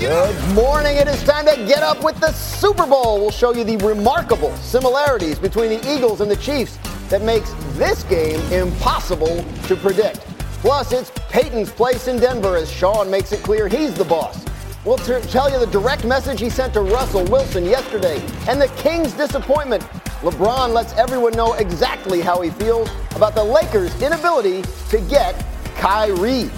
[0.00, 0.96] Good morning.
[0.96, 3.20] It is time to get up with the Super Bowl.
[3.20, 6.78] We'll show you the remarkable similarities between the Eagles and the Chiefs
[7.10, 10.20] that makes this game impossible to predict.
[10.62, 14.42] Plus, it's Payton's place in Denver as Sean makes it clear he's the boss.
[14.86, 18.68] We'll t- tell you the direct message he sent to Russell Wilson yesterday and the
[18.78, 19.82] Kings' disappointment.
[20.22, 25.44] LeBron lets everyone know exactly how he feels about the Lakers' inability to get
[25.76, 26.50] Kyrie.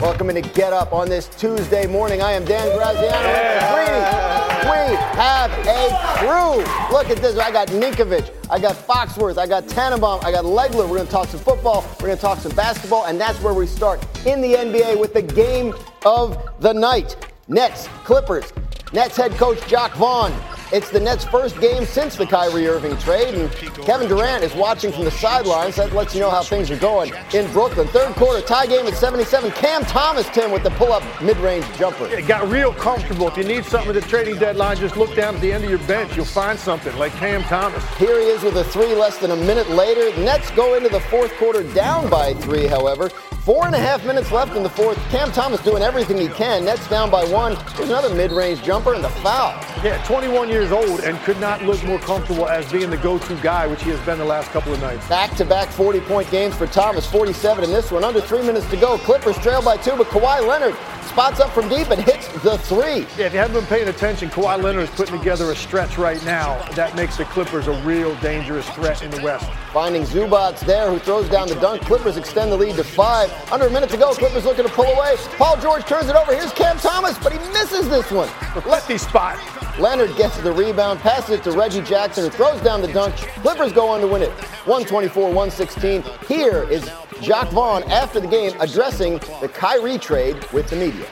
[0.00, 2.20] Welcome to Get Up on this Tuesday morning.
[2.20, 3.08] I am Dan Graziano.
[3.08, 4.90] Yeah.
[4.90, 6.94] We have a crew.
[6.94, 7.38] Look at this.
[7.38, 8.30] I got Ninkovich.
[8.50, 9.38] I got Foxworth.
[9.38, 10.20] I got Tannenbaum.
[10.22, 10.86] I got Legler.
[10.86, 11.82] We're going to talk some football.
[11.98, 13.06] We're going to talk some basketball.
[13.06, 17.16] And that's where we start in the NBA with the game of the night.
[17.48, 18.52] Nets, Clippers.
[18.92, 20.32] Nets head coach Jacque Vaughn
[20.72, 23.52] it's the Nets' first game since the Kyrie Irving trade, and
[23.84, 25.76] Kevin Durant is watching from the sidelines.
[25.76, 27.86] That lets you know how things are going in Brooklyn.
[27.88, 29.52] Third quarter tie game at 77.
[29.52, 32.06] Cam Thomas, Tim, with the pull-up mid-range jumper.
[32.06, 33.28] It got real comfortable.
[33.28, 35.70] If you need something at the trading deadline, just look down at the end of
[35.70, 36.16] your bench.
[36.16, 37.84] You'll find something like Cam Thomas.
[37.96, 40.18] Here he is with a three less than a minute later.
[40.20, 43.08] Nets go into the fourth quarter down by three, however.
[43.46, 44.98] Four and a half minutes left in the fourth.
[45.08, 46.64] Cam Thomas doing everything he can.
[46.64, 47.54] Nets down by one.
[47.76, 49.52] There's another mid-range jumper and the foul.
[49.84, 53.68] Yeah, 21 years old and could not look more comfortable as being the go-to guy,
[53.68, 55.08] which he has been the last couple of nights.
[55.08, 58.02] Back-to-back 40-point games for Thomas, 47 in this one.
[58.02, 58.98] Under three minutes to go.
[58.98, 60.74] Clippers trail by two, but Kawhi Leonard
[61.06, 63.06] spots up from deep and hits the three.
[63.16, 66.22] Yeah, if you haven't been paying attention, Kawhi Leonard is putting together a stretch right
[66.24, 66.60] now.
[66.72, 69.48] That makes the Clippers a real dangerous threat in the West.
[69.72, 71.82] Finding Zubac there, who throws down the dunk.
[71.82, 73.32] Clippers extend the lead to five.
[73.50, 74.12] Under a minute to go.
[74.12, 75.14] Clippers looking to pull away.
[75.38, 76.34] Paul George turns it over.
[76.34, 78.28] Here's Cam Thomas, but he misses this one.
[78.66, 79.38] Lefty spot.
[79.78, 83.14] Leonard gets the rebound, passes it to Reggie Jackson, who throws down the dunk.
[83.14, 84.30] Clippers go on to win it
[84.64, 86.02] 124 116.
[86.26, 91.06] Here is Jacque Vaughn after the game addressing the Kyrie trade with the media.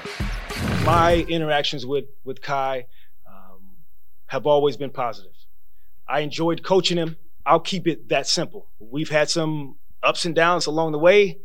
[0.84, 2.86] My interactions with, with Kai
[3.26, 3.60] um,
[4.26, 5.32] have always been positive.
[6.08, 7.16] I enjoyed coaching him.
[7.46, 8.68] I'll keep it that simple.
[8.78, 11.38] We've had some ups and downs along the way.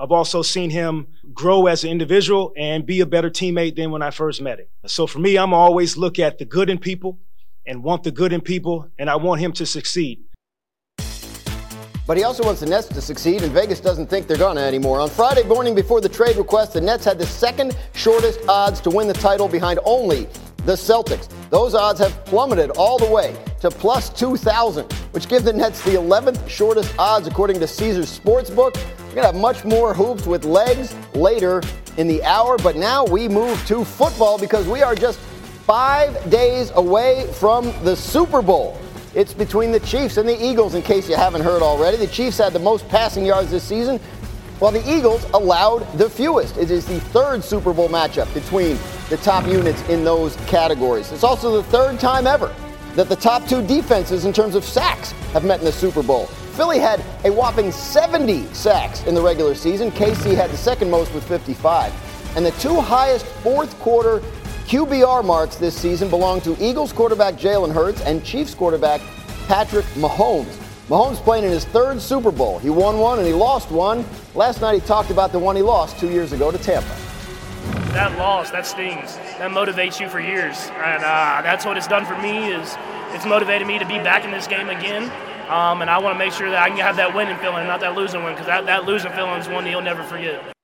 [0.00, 4.00] I've also seen him grow as an individual and be a better teammate than when
[4.00, 4.66] I first met him.
[4.86, 7.18] So for me, I'm always look at the good in people
[7.66, 10.22] and want the good in people, and I want him to succeed.
[12.06, 15.00] But he also wants the Nets to succeed, and Vegas doesn't think they're gonna anymore.
[15.00, 18.90] On Friday morning before the trade request, the Nets had the second shortest odds to
[18.90, 20.26] win the title behind only
[20.64, 21.28] the Celtics.
[21.50, 25.92] Those odds have plummeted all the way to plus 2,000, which give the Nets the
[25.92, 28.76] 11th shortest odds according to Caesars Sportsbook.
[29.10, 31.62] We're going to have much more hoops with legs later
[31.96, 35.18] in the hour, but now we move to football because we are just
[35.66, 38.78] five days away from the Super Bowl.
[39.16, 41.96] It's between the Chiefs and the Eagles, in case you haven't heard already.
[41.96, 43.98] The Chiefs had the most passing yards this season,
[44.60, 46.56] while the Eagles allowed the fewest.
[46.56, 48.78] It is the third Super Bowl matchup between
[49.08, 51.10] the top units in those categories.
[51.10, 52.54] It's also the third time ever
[52.94, 56.28] that the top two defenses in terms of sacks have met in the Super Bowl.
[56.60, 59.90] Philly had a whopping 70 sacks in the regular season.
[59.90, 61.90] KC had the second most with 55.
[62.36, 64.18] And the two highest fourth quarter
[64.66, 69.00] QBR marks this season belong to Eagles quarterback Jalen Hurts and Chiefs quarterback
[69.48, 70.54] Patrick Mahomes.
[70.88, 72.58] Mahomes playing in his third Super Bowl.
[72.58, 74.04] He won one and he lost one.
[74.34, 76.94] Last night he talked about the one he lost two years ago to Tampa.
[77.94, 79.16] That loss, that stings.
[79.38, 82.52] That motivates you for years, and uh, that's what it's done for me.
[82.52, 82.76] Is
[83.14, 85.10] it's motivated me to be back in this game again,
[85.50, 87.80] um, and I want to make sure that I can have that winning feeling, not
[87.80, 90.54] that losing one, because that, that losing feeling is one that you'll never forget.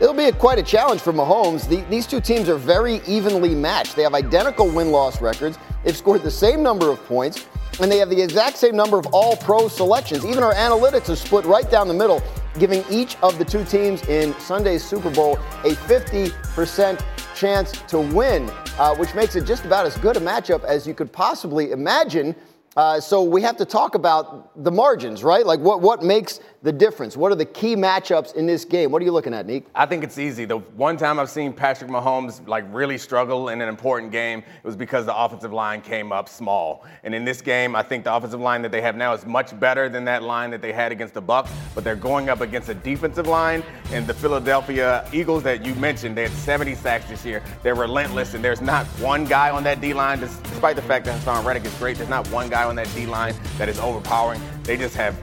[0.00, 1.68] It'll be a, quite a challenge for Mahomes.
[1.68, 3.94] The, these two teams are very evenly matched.
[3.94, 5.56] They have identical win loss records.
[5.84, 7.46] They've scored the same number of points,
[7.80, 10.24] and they have the exact same number of all pro selections.
[10.26, 12.20] Even our analytics are split right down the middle,
[12.58, 17.00] giving each of the two teams in Sunday's Super Bowl a 50%
[17.36, 20.94] chance to win, uh, which makes it just about as good a matchup as you
[20.94, 22.34] could possibly imagine.
[22.76, 25.46] Uh, so we have to talk about the margins, right?
[25.46, 27.14] Like what, what makes the difference?
[27.14, 28.90] What are the key matchups in this game?
[28.90, 29.66] What are you looking at, Neek?
[29.74, 30.46] I think it's easy.
[30.46, 34.64] The one time I've seen Patrick Mahomes like really struggle in an important game, it
[34.64, 36.86] was because the offensive line came up small.
[37.02, 39.58] And in this game, I think the offensive line that they have now is much
[39.60, 42.70] better than that line that they had against the Bucs, But they're going up against
[42.70, 43.62] a defensive line
[43.92, 46.16] and the Philadelphia Eagles that you mentioned.
[46.16, 47.42] They had 70 sacks this year.
[47.62, 51.20] They're relentless, and there's not one guy on that D line, despite the fact that
[51.20, 51.98] Haason Reddick is great.
[51.98, 54.40] There's not one guy on that D line that is overpowering.
[54.62, 55.14] They just have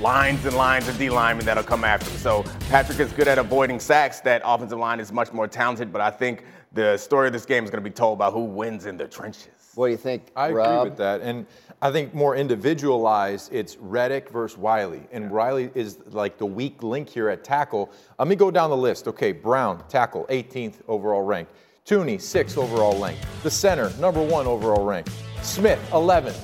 [0.00, 2.16] lines and lines of D linemen that'll come after him.
[2.18, 4.20] So Patrick is good at avoiding sacks.
[4.20, 7.64] That offensive line is much more talented, but I think the story of this game
[7.64, 9.48] is going to be told by who wins in the trenches.
[9.74, 10.28] What do you think?
[10.34, 10.66] I Rob?
[10.68, 11.20] agree with that.
[11.20, 11.46] And
[11.82, 15.06] I think more individualized, it's Reddick versus Wylie.
[15.12, 17.92] And Riley is like the weak link here at tackle.
[18.18, 19.06] Let me go down the list.
[19.06, 21.48] Okay, Brown, tackle, 18th overall rank.
[21.86, 23.18] Thuney, 6th overall rank.
[23.42, 25.08] The center, number one overall rank.
[25.42, 26.38] Smith, 11th.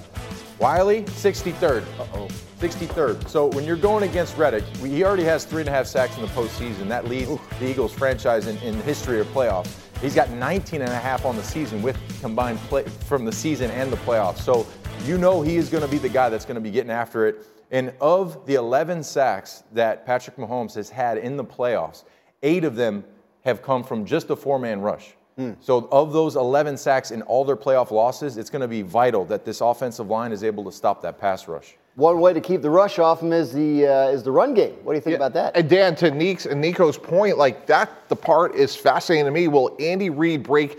[0.59, 1.83] Wylie, 63rd.
[1.99, 2.29] Uh-oh.
[2.59, 3.29] 63rd.
[3.29, 6.23] So when you're going against Reddick, he already has three and a half sacks in
[6.23, 6.89] the postseason.
[6.89, 9.75] That leads the Eagles franchise in, in the history of playoffs.
[10.01, 13.71] He's got 19 and a half on the season with combined play from the season
[13.71, 14.39] and the playoffs.
[14.39, 14.67] So
[15.05, 17.27] you know he is going to be the guy that's going to be getting after
[17.27, 17.47] it.
[17.71, 22.05] And of the 11 sacks that Patrick Mahomes has had in the playoffs,
[22.43, 23.05] eight of them
[23.45, 25.15] have come from just a four-man rush.
[25.37, 25.53] Hmm.
[25.61, 29.25] So of those 11 sacks in all their playoff losses, it's going to be vital
[29.27, 31.77] that this offensive line is able to stop that pass rush.
[31.97, 34.75] One way to keep the rush off him is the uh, is the run game.
[34.85, 35.27] What do you think Yeah.
[35.27, 35.57] about that?
[35.57, 39.49] And Dan, to Neek's and Nico's point, like that, the part is fascinating to me.
[39.49, 40.79] Will Andy Reid break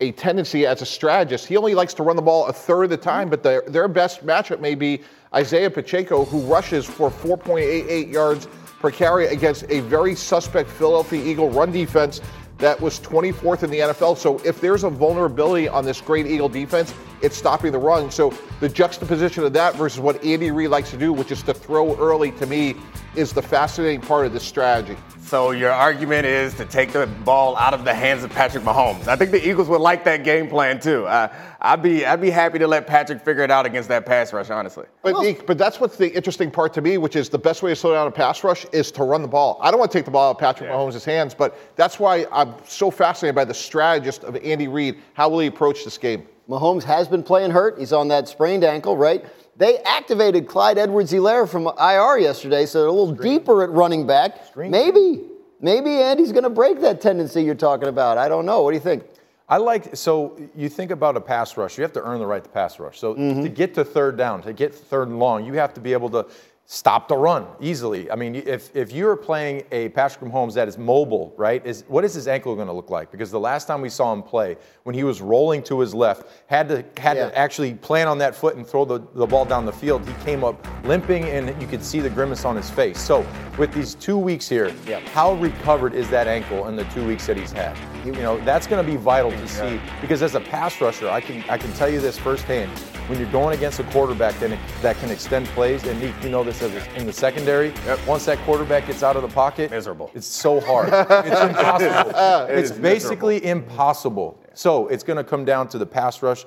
[0.00, 1.46] a tendency as a strategist?
[1.46, 3.86] He only likes to run the ball a third of the time, but their, their
[3.86, 5.02] best matchup may be
[5.32, 8.48] Isaiah Pacheco, who rushes for 4.88 yards
[8.80, 12.20] per carry against a very suspect Philadelphia Eagle run defense
[12.58, 14.16] that was 24th in the NFL.
[14.16, 18.10] So if there's a vulnerability on this great Eagle defense, it's stopping the run.
[18.10, 21.54] So the juxtaposition of that versus what Andy Reid likes to do, which is to
[21.54, 22.76] throw early, to me,
[23.14, 24.96] is the fascinating part of this strategy.
[25.26, 29.08] So your argument is to take the ball out of the hands of Patrick Mahomes.
[29.08, 31.04] I think the Eagles would like that game plan too.
[31.04, 34.32] Uh, I'd be I'd be happy to let Patrick figure it out against that pass
[34.32, 34.86] rush, honestly.
[35.02, 37.70] But, Nick, but that's what's the interesting part to me, which is the best way
[37.70, 39.58] to slow down a pass rush is to run the ball.
[39.60, 42.24] I don't want to take the ball out of Patrick Mahomes' hands, but that's why
[42.30, 44.98] I'm so fascinated by the strategist of Andy Reid.
[45.14, 46.24] How will he approach this game?
[46.48, 47.80] Mahomes has been playing hurt.
[47.80, 49.24] He's on that sprained ankle, right?
[49.58, 54.54] They activated Clyde Edwards-Helaire from IR yesterday, so they're a little deeper at running back.
[54.56, 55.24] Maybe,
[55.60, 58.18] maybe Andy's going to break that tendency you're talking about.
[58.18, 58.62] I don't know.
[58.62, 59.04] What do you think?
[59.48, 61.78] I like so you think about a pass rush.
[61.78, 62.98] You have to earn the right to pass rush.
[62.98, 63.44] So mm-hmm.
[63.44, 66.10] to get to third down, to get third and long, you have to be able
[66.10, 66.26] to
[66.68, 68.10] stop the run easily.
[68.10, 71.64] I mean, if if you're playing a Patrick Mahomes that is mobile, right?
[71.64, 73.12] Is what is his ankle going to look like?
[73.12, 76.26] Because the last time we saw him play, when he was rolling to his left,
[76.46, 77.28] had to had Yeah.
[77.30, 80.06] to actually plan on that foot and throw the, the ball down the field.
[80.06, 82.98] He came up limping, and you could see the grimace on his face.
[83.00, 83.24] So
[83.58, 84.98] with these two weeks here, Yeah.
[85.14, 87.76] how recovered is that ankle in the two weeks that he's had?
[88.04, 91.20] You know, that's going to be vital to see because as a pass rusher, I
[91.20, 92.70] can I can tell you this firsthand.
[93.08, 96.42] When you're going against a quarterback that, that can extend plays, and Nick, you know
[96.42, 97.72] this as a- in the secondary,
[98.06, 100.10] once that quarterback gets out of the pocket, Miserable.
[100.14, 100.88] It's so hard.
[101.26, 102.46] it's impossible.
[102.48, 104.40] It it's basically impossible.
[104.54, 106.44] So it's going to come down to the pass rush.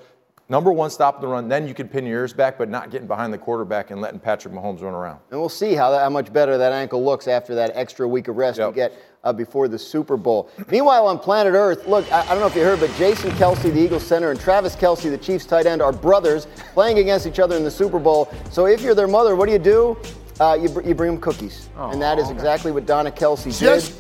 [0.52, 1.48] Number one, stop the run.
[1.48, 4.20] Then you can pin your ears back, but not getting behind the quarterback and letting
[4.20, 5.20] Patrick Mahomes run around.
[5.30, 8.28] And we'll see how, that, how much better that ankle looks after that extra week
[8.30, 8.94] of rest you get
[9.24, 10.50] uh, before the Super Bowl.
[10.72, 13.62] Meanwhile, on planet Earth, look, I, I don't know if you heard, but Jason Kelce,
[13.72, 17.38] the Eagles center, and Travis Kelce, the Chiefs tight end, are brothers playing against each
[17.40, 18.34] other in the Super Bowl.
[18.50, 19.98] So if you're their mother, what do you do?
[20.40, 21.70] Uh, you, br- you bring them cookies.
[21.78, 23.54] and that is exactly what Donna Kelce did.
[23.54, 23.94] Just-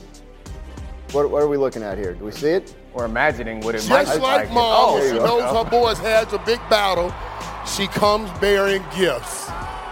[1.12, 2.14] What, what are we looking at here?
[2.16, 2.74] Do we see it?
[2.94, 4.52] Or imagining what it might Just look like like.
[4.54, 5.26] mom, Oh, she you go.
[5.26, 7.14] knows her boys has a big battle,
[7.66, 9.46] she comes bearing gifts.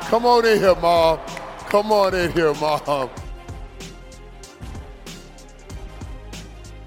[0.09, 1.19] Come on in here, mom.
[1.69, 3.09] Come on in here, mom.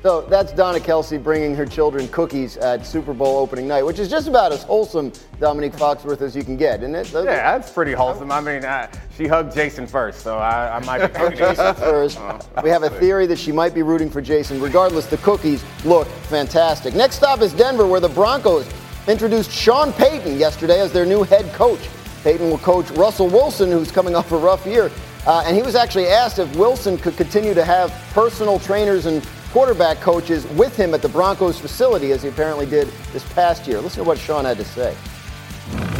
[0.02, 4.08] So that's Donna Kelce bringing her children cookies at Super Bowl opening night, which is
[4.08, 7.06] just about as wholesome, Dominique Foxworth, as you can get, isn't it?
[7.08, 8.32] Those- Yeah, that's pretty wholesome.
[8.32, 11.74] I mean, uh, she hugged Jason first, so I, I might be Jason Jason.
[11.74, 12.18] first.
[12.64, 14.58] We have a theory that she might be rooting for Jason.
[14.58, 16.94] Regardless, the cookies look fantastic.
[16.94, 18.66] Next stop is Denver, where the Broncos
[19.06, 21.80] introduced Sean Payton yesterday as their new head coach.
[22.24, 24.90] Payton will coach Russell Wilson, who's coming off a rough year.
[25.26, 29.22] Uh, and he was actually asked if Wilson could continue to have personal trainers and
[29.50, 33.80] quarterback coaches with him at the Broncos facility, as he apparently did this past year.
[33.80, 34.96] Listen to what Sean had to say.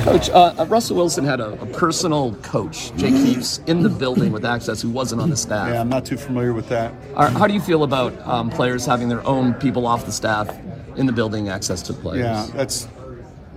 [0.01, 4.33] Coach, uh, uh, Russell Wilson had a, a personal coach, Jake Hughes, in the building
[4.33, 5.69] with access who wasn't on the staff.
[5.69, 6.93] Yeah, I'm not too familiar with that.
[7.15, 10.49] Are- how do you feel about um, players having their own people off the staff
[10.97, 12.21] in the building, access to players?
[12.25, 12.89] Yeah, that's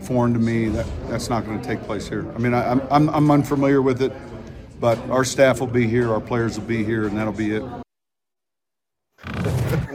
[0.02, 0.68] foreign to me.
[0.68, 2.30] That that's not going to take place here.
[2.36, 4.12] I mean, I, I'm, I'm I'm unfamiliar with it,
[4.80, 7.64] But our staff will be here, our players will be here, and that'll be it.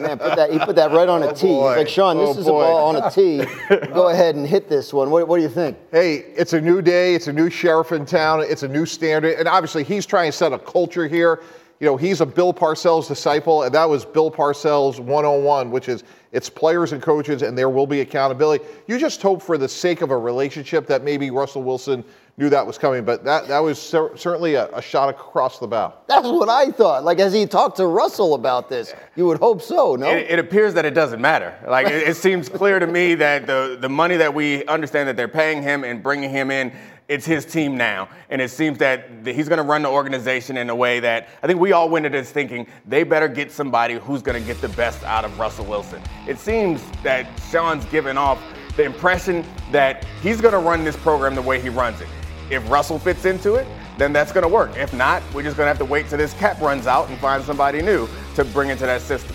[0.08, 1.48] Man, put that, he put that right on a oh, tee.
[1.48, 2.60] He's like, Sean, this Oh, is boy.
[2.60, 3.44] a ball on a tee.
[3.92, 5.10] Go ahead and hit this one.
[5.10, 5.76] What, what do you think?
[5.92, 7.14] Hey, it's a new day.
[7.14, 8.42] It's a new sheriff in town.
[8.42, 9.38] It's a new standard.
[9.38, 11.42] And obviously, he's trying to set a culture here.
[11.80, 16.02] You know, he's a Bill Parcells disciple, and that was Bill Parcells 101, which is
[16.32, 18.64] it's players and coaches, and there will be accountability.
[18.86, 22.04] You just hope for the sake of a relationship that maybe Russell Wilson
[22.38, 25.66] knew that was coming, but that, that was cer- certainly a, a shot across the
[25.66, 25.92] bow.
[26.07, 27.02] That's what I thought.
[27.02, 30.09] Like, as he talked to Russell about this, you would hope so, no?
[30.09, 31.59] It, it appears that it doesn't matter.
[31.66, 35.16] Like it, it seems clear to me that the the money that we understand that
[35.16, 36.73] they're paying him and bringing him in,
[37.09, 40.57] it's his team now, and it seems that th- he's going to run the organization
[40.59, 43.50] in a way that I think we all went into this thinking they better get
[43.50, 46.00] somebody who's going to get the best out of Russell Wilson.
[46.28, 48.40] It seems that Sean's given off
[48.76, 52.07] the impression that he's going to run this program the way he runs it.
[52.50, 53.67] If Russell fits into it,
[53.99, 54.76] then that's going to work.
[54.76, 57.19] If not, we're just going to have to wait till this cap runs out and
[57.19, 59.35] find somebody new to bring into that system.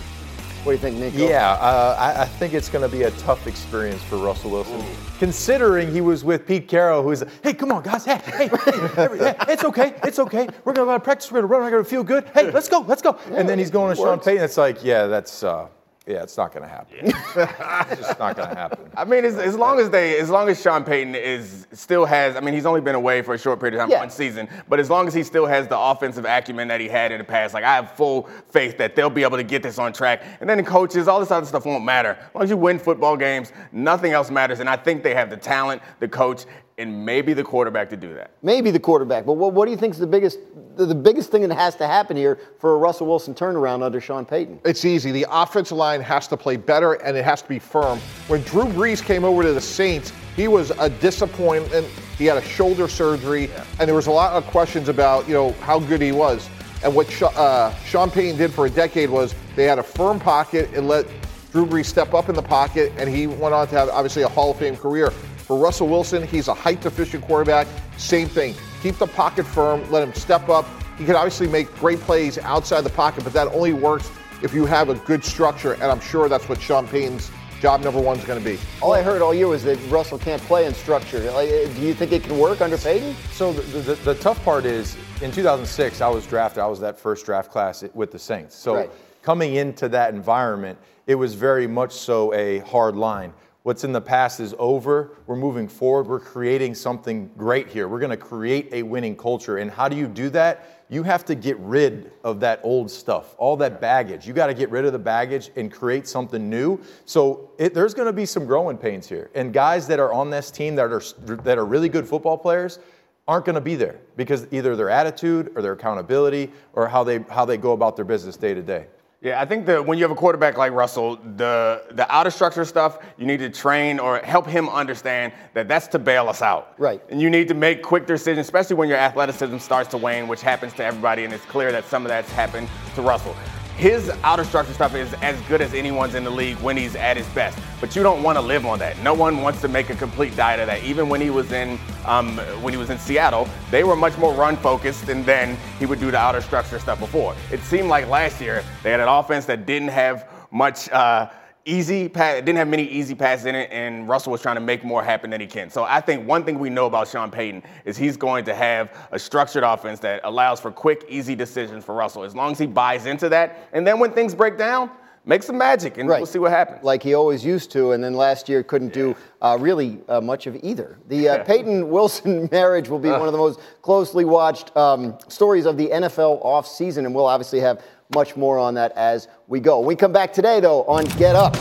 [0.64, 1.28] What do you think, Nico?
[1.28, 4.82] Yeah, uh, I, I think it's going to be a tough experience for Russell Wilson,
[5.18, 9.18] considering he was with Pete Carroll, who's, hey, come on, guys, hey, hey, hey, every-
[9.18, 10.48] hey, it's okay, it's okay.
[10.64, 12.24] We're going to go to practice, we're going to run, we're going to feel good.
[12.32, 13.18] Hey, let's go, let's go.
[13.32, 14.18] and then he's going to Sean.
[14.18, 14.42] Payton.
[14.42, 15.68] It's like, yeah, that's, uh,
[16.06, 16.98] yeah, it's not going to happen.
[17.02, 18.90] it's just not going to happen.
[18.94, 22.36] I mean, as, as long as they, as long as Sean Payton is still has,
[22.36, 24.00] I mean, he's only been away for a short period of time, Yeah.
[24.00, 27.10] one season, but as long as he still has the offensive acumen that he had
[27.10, 29.78] in the past, like I have full faith that they'll be able to get this
[29.78, 30.22] on track.
[30.40, 32.18] And then the coaches, all this other stuff won't matter.
[32.20, 34.60] As long as you win football games, nothing else matters.
[34.60, 36.44] And I think they have the talent, the coach,
[36.78, 38.32] and maybe the quarterback to do that.
[38.42, 40.38] Maybe the quarterback, but what, what do you think is the biggest,
[40.76, 44.00] the, the biggest thing that has to happen here for a Russell Wilson turnaround under
[44.00, 44.60] Sean Payton?
[44.64, 45.12] It's easy.
[45.12, 47.98] The offensive line has to play better and it has to be firm.
[48.26, 51.86] When Drew Brees came over to the Saints, he was a disappointment.
[52.18, 55.52] He had a shoulder surgery, and there was a lot of questions about you know
[55.60, 56.48] how good he was.
[56.82, 60.18] And what Sha- uh, Sean Payton did for a decade was they had a firm
[60.18, 61.06] pocket and let
[61.52, 64.28] Drew Brees step up in the pocket, and he went on to have obviously a
[64.28, 65.12] Hall of Fame career.
[65.46, 67.66] For Russell Wilson, he's a height deficient quarterback.
[67.98, 68.54] Same thing.
[68.82, 70.66] Keep the pocket firm, let him step up.
[70.96, 74.10] He can obviously make great plays outside the pocket, but that only works
[74.42, 78.00] if you have a good structure, and I'm sure that's what Sean Payton's job number
[78.00, 78.58] one is going to be.
[78.80, 81.20] All I heard all year was that Russell can't play in structure.
[81.32, 83.14] Like, uh, do you think it can work under Payton?
[83.32, 86.62] So the, the, the tough part is in 2006, I was drafted.
[86.62, 88.54] I was that first draft class with the Saints.
[88.54, 88.90] So Right.
[89.22, 93.32] coming into that environment, it was very much so a hard line.
[93.64, 95.16] What's in the past is over.
[95.26, 96.06] We're moving forward.
[96.06, 97.88] We're creating something great here.
[97.88, 99.56] We're going to create a winning culture.
[99.56, 100.84] And how do you do that?
[100.90, 104.26] You have to get rid of that old stuff, all that baggage.
[104.26, 106.78] You got to get rid of the baggage and create something new.
[107.06, 109.30] So it, there's going to be some growing pains here.
[109.34, 111.02] And guys that are on this team that are
[111.44, 112.80] that are really good football players
[113.26, 117.20] aren't going to be there because either their attitude or their accountability or how they
[117.30, 118.88] how they go about their business day to day.
[119.24, 122.66] Yeah, I think that when you have a quarterback like Russell, the the outer structure
[122.66, 126.74] stuff, you need to train or help him understand that that's to bail us out.
[126.76, 127.00] Right.
[127.08, 130.42] And you need to make quick decisions, especially when your athleticism starts to wane, which
[130.42, 133.34] happens to everybody, and it's clear that some of that's happened to Russell.
[133.76, 137.16] His outer structure stuff is as good as anyone's in the league when he's at
[137.16, 137.58] his best.
[137.80, 138.98] But you don't want to live on that.
[139.02, 140.84] No one wants to make a complete diet of that.
[140.84, 144.32] Even when he was in um, when he was in Seattle, they were much more
[144.32, 147.34] run focused, and then he would do the outer structure stuff before.
[147.50, 150.88] It seemed like last year they had an offense that didn't have much.
[150.90, 151.28] Uh,
[151.66, 154.84] Easy pass, didn't have many easy passes in it, and Russell was trying to make
[154.84, 155.70] more happen than he can.
[155.70, 158.94] So I think one thing we know about Sean Payton is he's going to have
[159.12, 162.22] a structured offense that allows for quick, easy decisions for Russell.
[162.22, 164.90] As long as he buys into that, and then when things break down,
[165.26, 166.18] make some magic, and Right.
[166.18, 166.84] we'll see what happens.
[166.84, 170.46] Like he always used to, and then last year couldn't do uh, really uh, much
[170.46, 170.98] of either.
[171.08, 175.66] The uh, Payton Wilson marriage will be one of the most closely watched um, stories
[175.66, 177.82] of the NFL offseason, and we'll obviously have
[178.14, 179.80] much more on that as we go.
[179.80, 181.56] We come back today, though, on Get Up.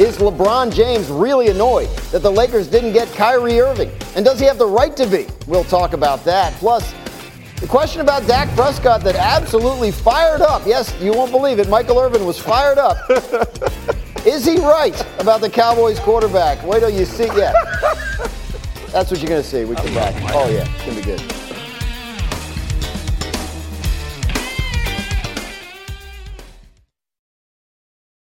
[0.00, 3.92] Is LeBron James really annoyed that the Lakers didn't get Kyrie Irving?
[4.16, 5.28] And does he have the right to be?
[5.46, 6.52] We'll talk about that.
[6.54, 6.92] Plus,
[7.60, 10.62] the question about Dak Prescott that absolutely fired up.
[10.66, 11.68] Yes, you won't believe it.
[11.68, 12.96] Michael Irvin was fired up.
[14.26, 16.64] Is he right about the Cowboys quarterback?
[16.64, 17.26] Wait till you see.
[17.36, 17.52] Yeah.
[18.90, 19.64] That's what you're going to see.
[19.64, 20.14] We come back.
[20.34, 20.66] Oh, yeah.
[20.66, 21.53] It's going to be good.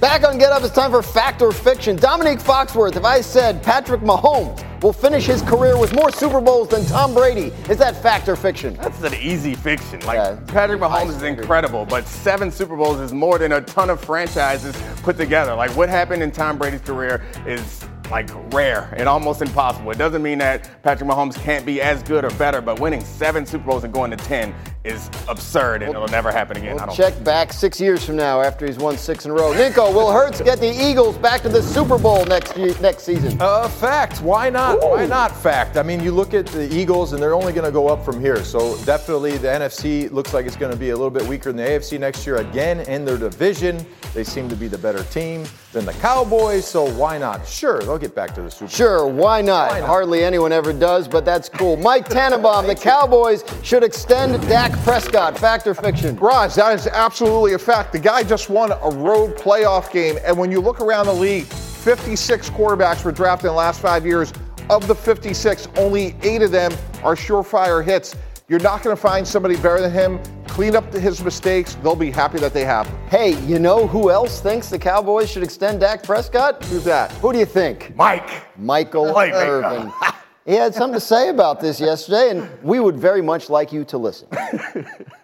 [0.00, 1.94] Back on Get Up, it's time for Fact or Fiction.
[1.94, 6.68] Dominique Foxworth, if I said Patrick Mahomes will finish his career with more Super Bowls
[6.68, 8.72] than Tom Brady, is that fact or fiction?
[8.76, 10.00] That's an easy fiction.
[10.00, 13.90] Like yeah, Patrick Mahomes is incredible, but seven Super Bowls is more than a ton
[13.90, 15.54] of franchises put together.
[15.54, 19.90] Like what happened in Tom Brady's career is like rare and almost impossible.
[19.90, 23.46] It doesn't mean that Patrick Mahomes can't be as good or better, but winning seven
[23.46, 26.76] Super Bowls and going to 10 is absurd and we'll, it'll never happen again.
[26.76, 27.24] We'll check think.
[27.24, 29.52] back six years from now after he's won six in a row.
[29.52, 33.36] Nico, will Hurts get the Eagles back to the Super Bowl next year, next season?
[33.40, 34.22] Uh, fact.
[34.22, 34.76] Why not?
[34.76, 34.90] Ooh.
[34.90, 35.76] Why not fact?
[35.76, 38.20] I mean, you look at the Eagles and they're only going to go up from
[38.20, 38.42] here.
[38.44, 41.56] So definitely the NFC looks like it's going to be a little bit weaker than
[41.56, 43.84] the AFC next year again in their division.
[44.14, 47.46] They seem to be the better team than the Cowboys, so why not?
[47.46, 48.68] Sure, they'll get back to the Super Bowl.
[48.68, 49.70] Sure, why not?
[49.70, 49.86] Why not?
[49.86, 51.76] Hardly anyone ever does, but that's cool.
[51.76, 55.38] Mike Tannenbaum, the Cowboys should extend Dak Prescott.
[55.38, 56.16] Fact or fiction?
[56.16, 57.92] Raj, that is absolutely a fact.
[57.92, 61.44] The guy just won a road playoff game, and when you look around the league,
[61.44, 64.32] 56 quarterbacks were drafted in the last five years.
[64.68, 68.14] Of the 56, only eight of them are surefire hits.
[68.50, 70.20] You're not going to find somebody better than him.
[70.48, 71.76] Clean up his mistakes.
[71.84, 72.88] They'll be happy that they have.
[73.08, 76.64] Hey, you know who else thinks the Cowboys should extend Dak Prescott?
[76.64, 77.12] Who's that?
[77.12, 77.94] Who do you think?
[77.94, 78.28] Mike.
[78.58, 79.92] Michael Mike Irvin.
[80.46, 83.84] he had something to say about this yesterday, and we would very much like you
[83.84, 84.26] to listen.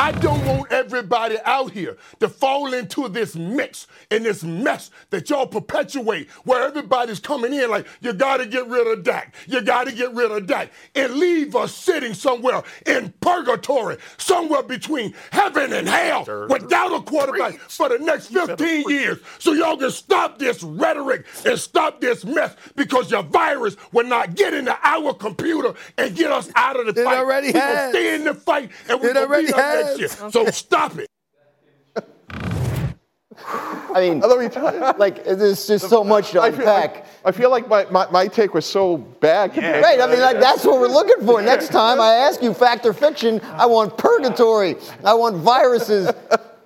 [0.00, 5.28] I don't want everybody out here to fall into this mix and this mess that
[5.28, 9.34] y'all perpetuate where everybody's coming in like, you got to get rid of Dak.
[9.46, 10.72] You got to get rid of Dak.
[10.94, 17.58] And leave us sitting somewhere in purgatory, somewhere between heaven and hell without a quarterback
[17.58, 19.18] for the next 15 years.
[19.38, 24.34] So y'all can stop this rhetoric and stop this mess because your virus will not
[24.34, 27.18] get into our computer and get us out of the it fight.
[27.18, 27.90] Already we has.
[27.90, 29.12] stay in the fight and we're
[29.98, 31.06] going to be so stop it.
[33.92, 34.20] I mean,
[34.98, 37.06] like there's just so much to unpack.
[37.24, 39.56] I feel like my, my, my take was so bad.
[39.56, 39.80] Yeah.
[39.80, 40.00] Right.
[40.00, 41.42] I mean, like that's what we're looking for.
[41.42, 44.76] Next time I ask you fact or fiction, I want purgatory.
[45.04, 46.10] I want viruses.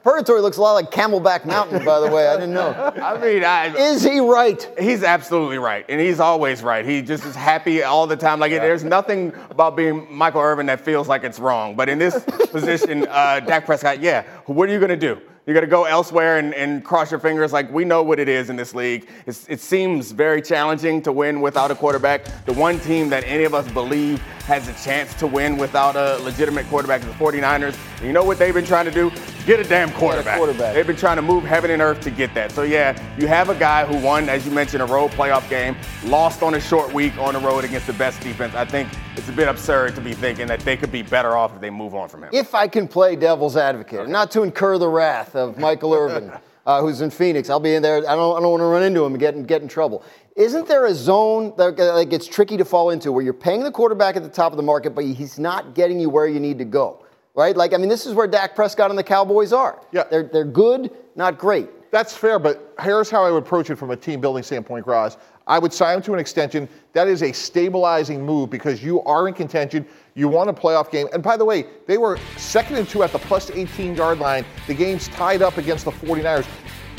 [0.04, 2.28] Purgatory looks a lot like Camelback Mountain, by the way.
[2.28, 2.72] I didn't know.
[3.02, 4.70] I mean, I, is he right?
[4.78, 6.84] He's absolutely right, and he's always right.
[6.84, 8.38] He just is happy all the time.
[8.38, 8.58] Like yeah.
[8.58, 11.74] there's nothing about being Michael Irvin that feels like it's wrong.
[11.74, 15.18] But in this position, uh, Dak Prescott, yeah, what are you gonna do?
[15.46, 17.52] You got to go elsewhere and, and, cross your fingers.
[17.52, 19.10] Like we know what it is in this league.
[19.26, 22.24] It's, it seems very challenging to win without a quarterback.
[22.46, 26.22] The one team that any of us believe has a chance to win without a
[26.22, 27.76] legitimate quarterback is the 49ers.
[27.98, 29.11] And you know what they've been trying to do?
[29.46, 30.37] Get a damn quarterback.
[30.37, 30.74] A quarterback.
[30.74, 32.52] They've been trying to move heaven and earth to get that.
[32.52, 35.76] So yeah, you have a guy who won, as you mentioned, a road playoff game,
[36.04, 38.54] lost on a short week on the road against the best defense.
[38.54, 41.54] I think it's a bit absurd to be thinking that they could be better off
[41.54, 42.30] if they move on from him.
[42.33, 44.11] If I can play devil's advocate, okay.
[44.11, 46.33] not to incur the wrath of Michael Irvin.
[46.66, 47.50] Uh, who's in Phoenix.
[47.50, 47.98] I'll be in there.
[47.98, 50.02] I don't, I don't want to run into him and get in, get in trouble.
[50.37, 53.70] Isn't there a zone that like, it's tricky to fall into where you're paying the
[53.70, 56.59] quarterback at the top of the market, but he's not getting you where you need
[56.59, 57.05] to go?
[57.37, 57.57] Right?
[57.57, 59.81] Like, I mean, this is where Dak Prescott and the Cowboys are.
[59.92, 60.05] Yeah.
[60.11, 61.68] They're, they're good, not great.
[61.92, 65.16] That's fair, but here's how I would approach it from a team building standpoint, Graz.
[65.47, 66.68] I would sign him to an extension.
[66.92, 69.87] That is a stabilizing move because you are in contention.
[70.14, 71.07] You want a playoff game.
[71.12, 74.44] And by the way, they were second and two at the plus 18 yard line.
[74.66, 76.47] The game's tied up against the 49ers.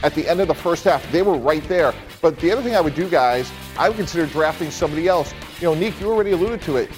[0.04, 1.94] At the end of the first half, they were right there.
[2.22, 5.34] But the other thing I would do, guys, I would consider drafting somebody else.
[5.60, 6.92] You know, Nick, you already alluded to it.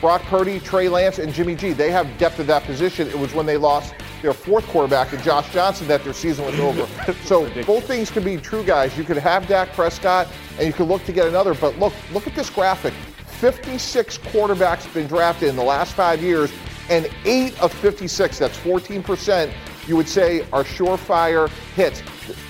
[0.00, 1.72] Brock Purdy, Trey Lance, and Jimmy G.
[1.72, 3.08] They have depth at that position.
[3.08, 6.58] It was when they lost their fourth quarterback to Josh Johnson that their season was
[6.58, 6.86] over.
[7.24, 8.96] so both things can be true, guys.
[8.98, 11.54] You could have Dak Prescott, and you could look to get another.
[11.54, 12.94] But look, look at this graphic.
[13.26, 16.52] 56 quarterbacks have been drafted in the last five years,
[16.88, 19.52] and eight of 56, that's 14%,
[19.86, 22.02] you would say are surefire hits.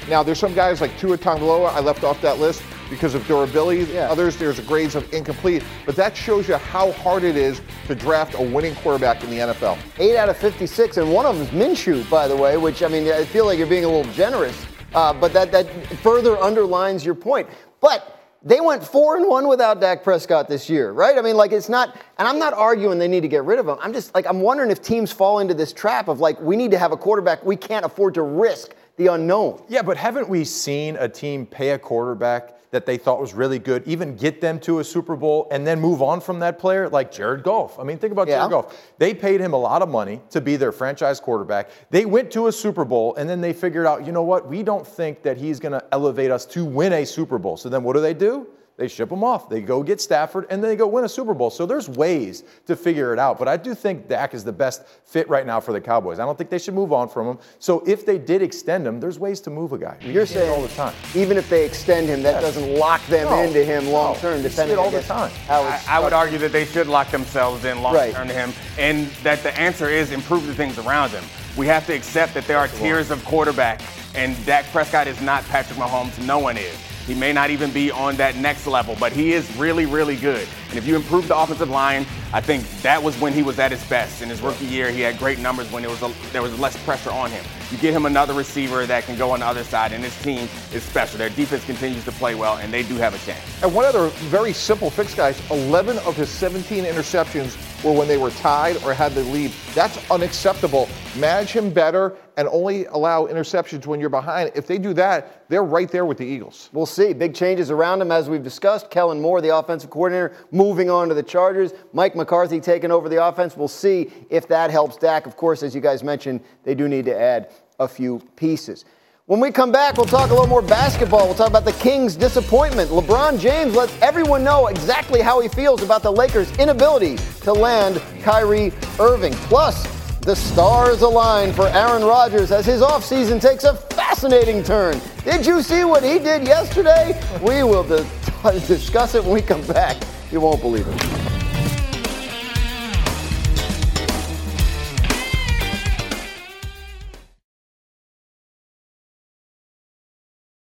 [0.09, 3.91] Now, there's some guys like Tua Tagovailoa, I left off that list because of durability.
[3.93, 4.11] Yeah.
[4.11, 5.65] Others, there's grades of incomplete.
[5.87, 9.39] But that shows you how hard it is to draft a winning quarterback in the
[9.39, 9.79] NFL.
[9.99, 12.89] Eight out of 56, and one of them is Minshew, by the way, which, I
[12.89, 14.67] mean, I feel like you're being a little generous.
[14.95, 15.67] Uh, but that, that
[16.03, 17.49] further underlines your point.
[17.81, 21.17] But they went four and one without Dak Prescott this year, right?
[21.17, 23.69] I mean, like it's not, and I'm not arguing they need to get rid of
[23.69, 23.79] him.
[23.81, 26.73] I'm just like, I'm wondering if teams fall into this trap of like, we need
[26.73, 29.63] to have a quarterback we can't afford to risk the unknown.
[29.69, 33.59] Yeah, but haven't we seen a team pay a quarterback that they thought was really
[33.59, 36.89] good, even get them to a Super Bowl and then move on from that player,
[36.89, 37.79] like Jared Goff.
[37.79, 38.39] I mean, think about yeah.
[38.39, 38.93] Jared Goff.
[38.99, 41.71] They paid him a lot of money to be their franchise quarterback.
[41.91, 44.63] They went to a Super Bowl and then they figured out, you know what, we
[44.63, 47.59] don't think that he's going to elevate us to win a Super Bowl.
[47.59, 48.47] So then what do they do?
[48.79, 49.49] They ship them off.
[49.51, 51.51] They go get Stafford, and then they go win a Super Bowl.
[51.51, 53.39] So there's ways to figure it out.
[53.39, 56.19] But I do think Dak is the best fit right now for the Cowboys.
[56.19, 57.39] I don't think they should move on from him.
[57.59, 59.99] So if they did extend him, there's ways to move a guy.
[60.01, 60.95] You're saying all the time.
[61.15, 62.55] Even if they extend him, that yes.
[62.55, 64.43] doesn't lock them no, into him long term.
[64.43, 65.31] No, depending all the time.
[65.51, 68.15] I, I, would argue that they should lock themselves in long right.
[68.15, 71.25] term to him, and that the answer is improve the things around him.
[71.57, 73.83] We have to accept that there are tiers of quarterback,
[74.15, 76.25] and Dak Prescott is not Patrick Mahomes.
[76.27, 76.77] No one is.
[77.07, 80.47] He may not even be on that next level, but he is really, really good.
[80.69, 83.73] And if you improve the offensive line, I think that was when he was at
[83.73, 84.23] his best.
[84.23, 86.77] In his rookie year, he had great numbers when there was, a, there was less
[86.85, 87.45] pressure on him.
[87.71, 90.49] You get him another receiver that can go on the other side, and his team
[90.73, 91.19] is special.
[91.19, 93.63] Their defense continues to play well, and they do have a chance.
[93.63, 98.17] And one other very simple fix, guys 11 of his 17 interceptions were when they
[98.17, 99.53] were tied or had the lead.
[99.75, 100.89] That's unacceptable.
[101.17, 104.53] Manage him better and only allow interceptions when you're behind.
[104.55, 106.71] If they do that, they're right there with the Eagles.
[106.73, 107.13] We'll see.
[107.13, 108.91] Big changes around him, as we've discussed.
[108.91, 111.73] Kellen Moore, the offensive coordinator, moving on to the Chargers.
[111.93, 113.57] Mike McCarthy taking over the offense.
[113.57, 115.27] We'll see if that helps Dak.
[115.27, 118.85] Of course, as you guys mentioned, they do need to add a few pieces.
[119.27, 121.27] When we come back, we'll talk a little more basketball.
[121.27, 122.91] We'll talk about the Kings' disappointment.
[122.91, 128.03] LeBron James lets everyone know exactly how he feels about the Lakers' inability to land
[128.23, 129.33] Kyrie Irving.
[129.47, 129.87] Plus,
[130.23, 135.01] the stars align for Aaron Rodgers as his offseason takes a fascinating turn.
[135.25, 137.17] Did you see what he did yesterday?
[137.41, 137.85] We will
[138.67, 140.03] discuss it when we come back.
[140.33, 141.22] You won't believe it.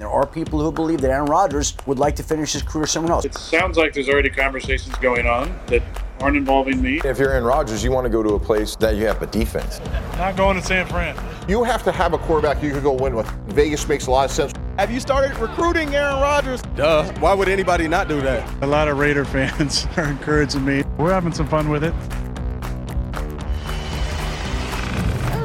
[0.00, 3.12] There are people who believe that Aaron Rodgers would like to finish his career somewhere
[3.12, 3.26] else.
[3.26, 5.82] It sounds like there's already conversations going on that
[6.22, 7.02] aren't involving me.
[7.04, 9.26] If you're Aaron Rodgers, you want to go to a place that you have a
[9.26, 9.78] defense.
[10.16, 11.14] Not going to San Fran.
[11.46, 13.30] You have to have a quarterback you could go win with.
[13.48, 14.54] Vegas makes a lot of sense.
[14.78, 16.62] Have you started recruiting Aaron Rodgers?
[16.76, 17.04] Duh.
[17.20, 18.50] Why would anybody not do that?
[18.62, 20.82] A lot of Raider fans are encouraging me.
[20.96, 21.92] We're having some fun with it.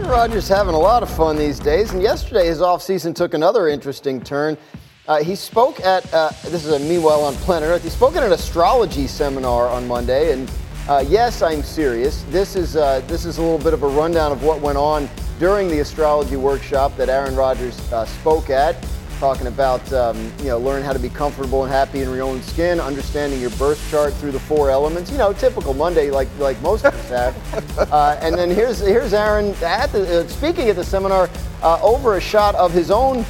[0.06, 3.70] Aaron Rodgers having a lot of fun these days, and yesterday his offseason took another
[3.70, 4.56] interesting turn.
[5.08, 8.22] Uh, he spoke at, uh, this is a Meanwhile on Planet Earth, he spoke at
[8.22, 10.52] an astrology seminar on Monday, and
[10.88, 12.22] uh, yes, I'm serious.
[12.30, 15.10] This is, uh, this is a little bit of a rundown of what went on
[15.40, 18.76] during the astrology workshop that Aaron Rodgers uh, spoke at
[19.20, 22.42] talking about um, you know learn how to be comfortable and happy in your own
[22.42, 25.12] skin, understanding your birth chart through the four elements.
[25.12, 27.36] You know, typical Monday like like most of us have.
[27.96, 31.30] Uh, and then here's here's Aaron at the, uh, speaking at the seminar
[31.62, 33.26] uh, over a shot of his own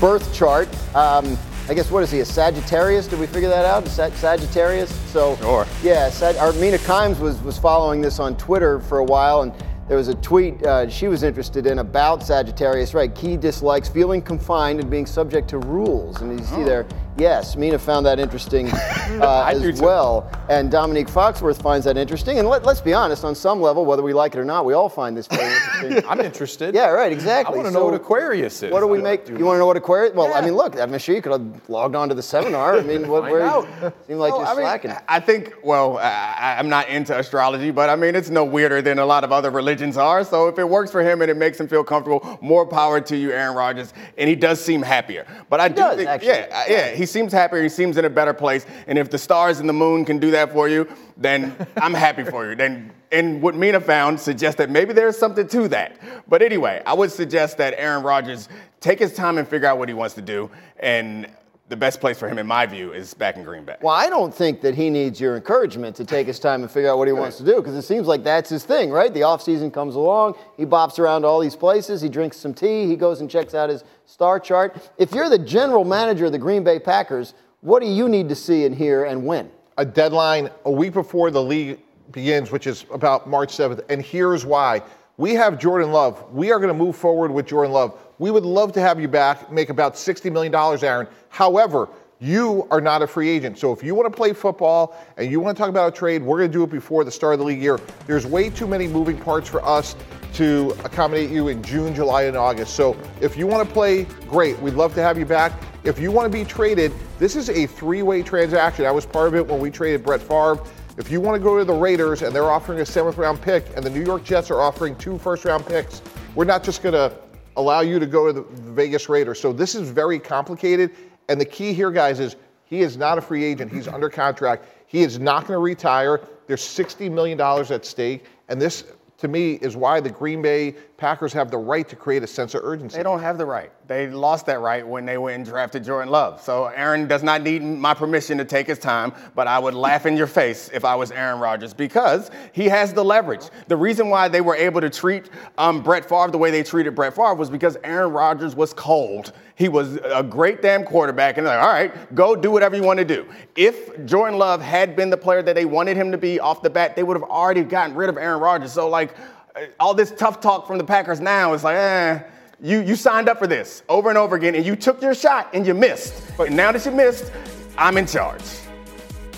[0.00, 0.68] birth chart.
[0.94, 3.06] Um, I guess what is he a Sagittarius?
[3.06, 3.86] Did we figure that out?
[3.88, 4.90] Sag- Sagittarius.
[5.12, 5.66] So Sure.
[5.82, 9.52] yeah, Sag- our Mina Kimes was was following this on Twitter for a while and.
[9.90, 13.12] There was a tweet uh, she was interested in about Sagittarius, right?
[13.12, 16.20] Key dislikes feeling confined and being subject to rules.
[16.20, 16.86] And you see there,
[17.20, 20.30] yes, Mina found that interesting uh, as well.
[20.48, 22.38] And Dominique Foxworth finds that interesting.
[22.38, 24.72] And let, us be honest, on some level, whether we like it or not, we
[24.72, 26.04] all find this very interesting.
[26.10, 26.74] I'm interested.
[26.74, 27.54] yeah, right, exactly.
[27.54, 28.72] I want to know what Aquarius is.
[28.72, 29.28] What do we make?
[29.28, 30.14] You want to know what Aquarius?
[30.14, 32.78] Well, I mean, look, I'm sure you could have logged on to the seminar.
[32.78, 33.68] I mean, what, where out.
[34.06, 34.92] seemed like Well, you're I mean, slacking.
[35.06, 38.98] I think, well, I, I'm not into astrology, but I mean, it's no weirder than
[38.98, 40.24] a lot of other religions are.
[40.24, 43.16] So if it works for him and it makes him feel comfortable, more power to
[43.16, 43.92] you, Aaron Rodgers.
[44.16, 45.26] And he does seem happier.
[45.48, 46.28] But I do does, think, actually.
[46.30, 47.62] yeah, yeah, he seems happier.
[47.62, 48.66] He seems in a better place.
[48.86, 52.24] And if the stars and the moon can do that for you, then I'm happy
[52.24, 52.54] for you.
[52.54, 55.98] Then, and what Mina found suggests that maybe there's something to that.
[56.28, 58.48] But anyway, I would suggest that Aaron Rodgers
[58.80, 60.50] take his time and figure out what he wants to do.
[60.78, 61.26] And
[61.70, 63.76] the best place for him, in my view, is back in Green Bay.
[63.80, 66.90] Well, I don't think that he needs your encouragement to take his time and figure
[66.90, 69.14] out what he wants to do because it seems like that's his thing, right?
[69.14, 72.96] The offseason comes along, he bops around all these places, he drinks some tea, he
[72.96, 74.90] goes and checks out his star chart.
[74.98, 78.34] If you're the general manager of the Green Bay Packers, what do you need to
[78.34, 79.50] see and hear and when?
[79.80, 81.80] a deadline a week before the league
[82.12, 83.82] begins, which is about March 7th.
[83.88, 84.82] And here's why.
[85.20, 86.32] We have Jordan Love.
[86.32, 88.00] We are going to move forward with Jordan Love.
[88.18, 91.06] We would love to have you back, make about $60 million, Aaron.
[91.28, 93.58] However, you are not a free agent.
[93.58, 96.22] So if you want to play football and you want to talk about a trade,
[96.22, 97.78] we're going to do it before the start of the league year.
[98.06, 99.94] There's way too many moving parts for us
[100.32, 102.74] to accommodate you in June, July, and August.
[102.74, 104.58] So if you want to play, great.
[104.60, 105.52] We'd love to have you back.
[105.84, 108.86] If you want to be traded, this is a three-way transaction.
[108.86, 110.58] I was part of it when we traded Brett Favre.
[110.96, 113.64] If you want to go to the Raiders and they're offering a seventh round pick
[113.76, 116.02] and the New York Jets are offering two first round picks,
[116.34, 117.16] we're not just going to
[117.56, 119.40] allow you to go to the Vegas Raiders.
[119.40, 120.90] So this is very complicated.
[121.28, 123.72] And the key here, guys, is he is not a free agent.
[123.72, 124.66] He's under contract.
[124.86, 126.20] He is not going to retire.
[126.48, 128.24] There's $60 million at stake.
[128.48, 128.84] And this,
[129.20, 132.54] to me, is why the Green Bay Packers have the right to create a sense
[132.54, 132.96] of urgency.
[132.96, 133.72] They don't have the right.
[133.86, 136.42] They lost that right when they went and drafted Jordan Love.
[136.42, 140.06] So Aaron does not need my permission to take his time, but I would laugh
[140.06, 143.48] in your face if I was Aaron Rodgers because he has the leverage.
[143.68, 146.94] The reason why they were able to treat um, Brett Favre the way they treated
[146.94, 149.32] Brett Favre was because Aaron Rodgers was cold.
[149.60, 152.82] He was a great damn quarterback, and they're like, all right, go do whatever you
[152.82, 153.26] want to do.
[153.56, 156.70] If Jordan Love had been the player that they wanted him to be off the
[156.70, 158.72] bat, they would have already gotten rid of Aaron Rodgers.
[158.72, 159.14] So, like,
[159.54, 162.22] uh, all this tough talk from the Packers now is like, eh,
[162.62, 165.50] you, you signed up for this over and over again, and you took your shot
[165.52, 166.34] and you missed.
[166.38, 167.30] But now that you missed,
[167.76, 168.42] I'm in charge.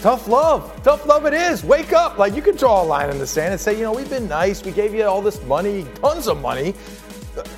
[0.02, 0.82] Tough love.
[0.84, 1.64] Tough love it is.
[1.64, 2.18] Wake up.
[2.18, 4.28] Like you could draw a line in the sand and say, you know, we've been
[4.28, 4.64] nice.
[4.64, 6.74] We gave you all this money, tons of money.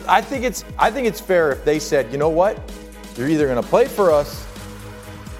[0.09, 2.59] I think it's I think it's fair if they said, you know what?
[3.17, 4.47] You're either gonna play for us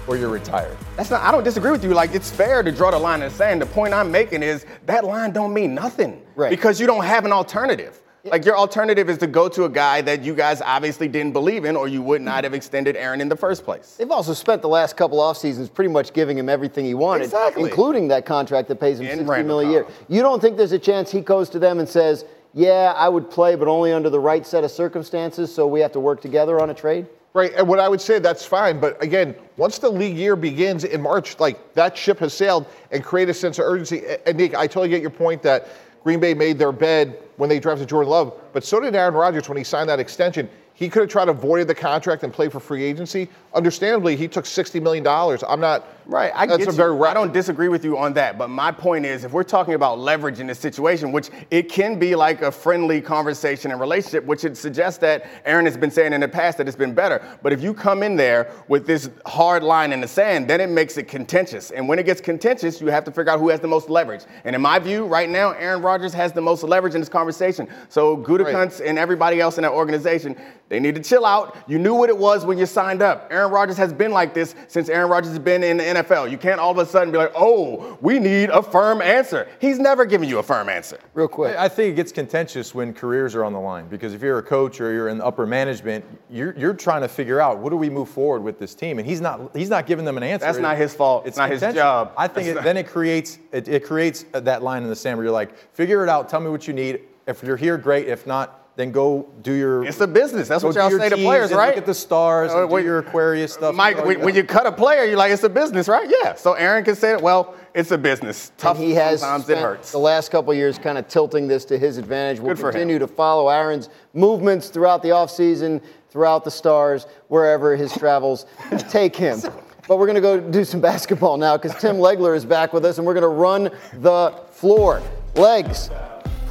[0.07, 0.77] or you're retired.
[0.97, 1.21] That's not.
[1.21, 1.93] I don't disagree with you.
[1.93, 3.61] Like it's fair to draw the line in the sand.
[3.61, 6.49] The point I'm making is that line don't mean nothing Right.
[6.49, 8.01] because you don't have an alternative.
[8.25, 11.63] Like your alternative is to go to a guy that you guys obviously didn't believe
[11.63, 12.43] in, or you would not mm-hmm.
[12.45, 13.95] have extended Aaron in the first place.
[13.99, 17.25] They've also spent the last couple off seasons pretty much giving him everything he wanted,
[17.25, 17.63] Exactly.
[17.63, 19.87] including that contract that pays him And sixty Randall million a year.
[20.09, 23.29] You don't think there's a chance he goes to them and says, "Yeah, I would
[23.29, 26.59] play, but only under the right set of circumstances, so we have to work together
[26.59, 27.05] on a trade"?
[27.33, 30.85] Right, and what I would say that's fine, but again, once the league year begins
[30.85, 34.03] in March, like that ship has sailed and create a sense of urgency.
[34.25, 35.67] And Nick, I totally get your point that
[36.01, 39.49] Green Bay made their bed when they drafted Jordan Love, but so did Aaron Rodgers
[39.49, 40.49] when he signed that extension.
[40.75, 43.29] He could have tried to avoid the contract and play for free agency.
[43.53, 45.43] Understandably, he took sixty million dollars.
[45.47, 48.37] I'm not Right, I That's get a very I don't disagree with you on that,
[48.37, 51.97] but my point is, if we're talking about leverage in this situation, which it can
[51.97, 56.13] be like a friendly conversation and relationship, which it suggests that Aaron has been saying
[56.13, 57.23] in the past that it's been better.
[57.41, 60.69] But if you come in there with this hard line in the sand, then it
[60.69, 61.71] makes it contentious.
[61.71, 64.25] And when it gets contentious, you have to figure out who has the most leverage.
[64.43, 67.67] And in my view, right now, Aaron Rodgers has the most leverage in this conversation.
[67.89, 70.35] So Gutekunst and everybody else in that organization,
[70.69, 71.57] they need to chill out.
[71.67, 73.27] You knew what it was when you signed up.
[73.31, 76.31] Aaron Rodgers has been like this since Aaron Rodgers has been in the NFL.
[76.31, 79.47] You can't all of a sudden be like, oh, we need a firm answer.
[79.59, 80.99] He's never given you a firm answer.
[81.13, 81.55] Real quick.
[81.57, 84.37] I I think it gets contentious when careers are on the line because if you're
[84.37, 87.75] a coach or you're in upper management, you're, you're trying to figure out what do
[87.75, 90.45] we move forward with this team, and he's not he's not giving them an answer.
[90.45, 91.25] That's not his fault.
[91.25, 92.13] It's not his job.
[92.15, 95.25] I think it, then it creates it, it creates that line in the sand where
[95.25, 97.01] you're like, figure it out, tell me what you need.
[97.25, 98.07] If you're here, great.
[98.07, 99.85] If not, then go do your.
[99.85, 100.47] It's a business.
[100.47, 101.69] That's what do y'all your say to players, and right?
[101.69, 102.51] Look at the stars.
[102.51, 103.73] Uh, and do your Aquarius stuff.
[103.73, 106.09] Mike, when, when you cut a player, you're like, it's a business, right?
[106.23, 106.35] Yeah.
[106.35, 108.51] So Aaron can say, well, it's a business.
[108.57, 108.77] Tough.
[108.77, 109.91] and he has Sometimes it hurts.
[109.91, 112.39] the last couple of years kind of tilting this to his advantage.
[112.39, 112.73] We'll Good for him.
[112.73, 118.45] continue to follow Aaron's movements throughout the offseason, throughout the stars, wherever his travels
[118.89, 119.39] take him.
[119.87, 122.83] But we're going to go do some basketball now because Tim Legler is back with
[122.85, 123.69] us, and we're going to run
[124.01, 125.01] the floor.
[125.35, 125.89] Legs.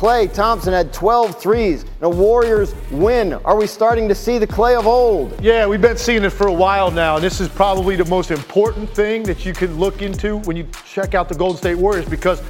[0.04, 1.86] Klay Thompson had 12 threes.
[2.00, 3.32] The Warriors win.
[3.32, 5.42] Are we starting to see the Klay of old?
[5.42, 8.30] Yeah, we've been seeing it for a while now, and this is probably the most
[8.30, 12.06] important thing that you can look into when you check out the Golden State Warriors
[12.06, 12.42] because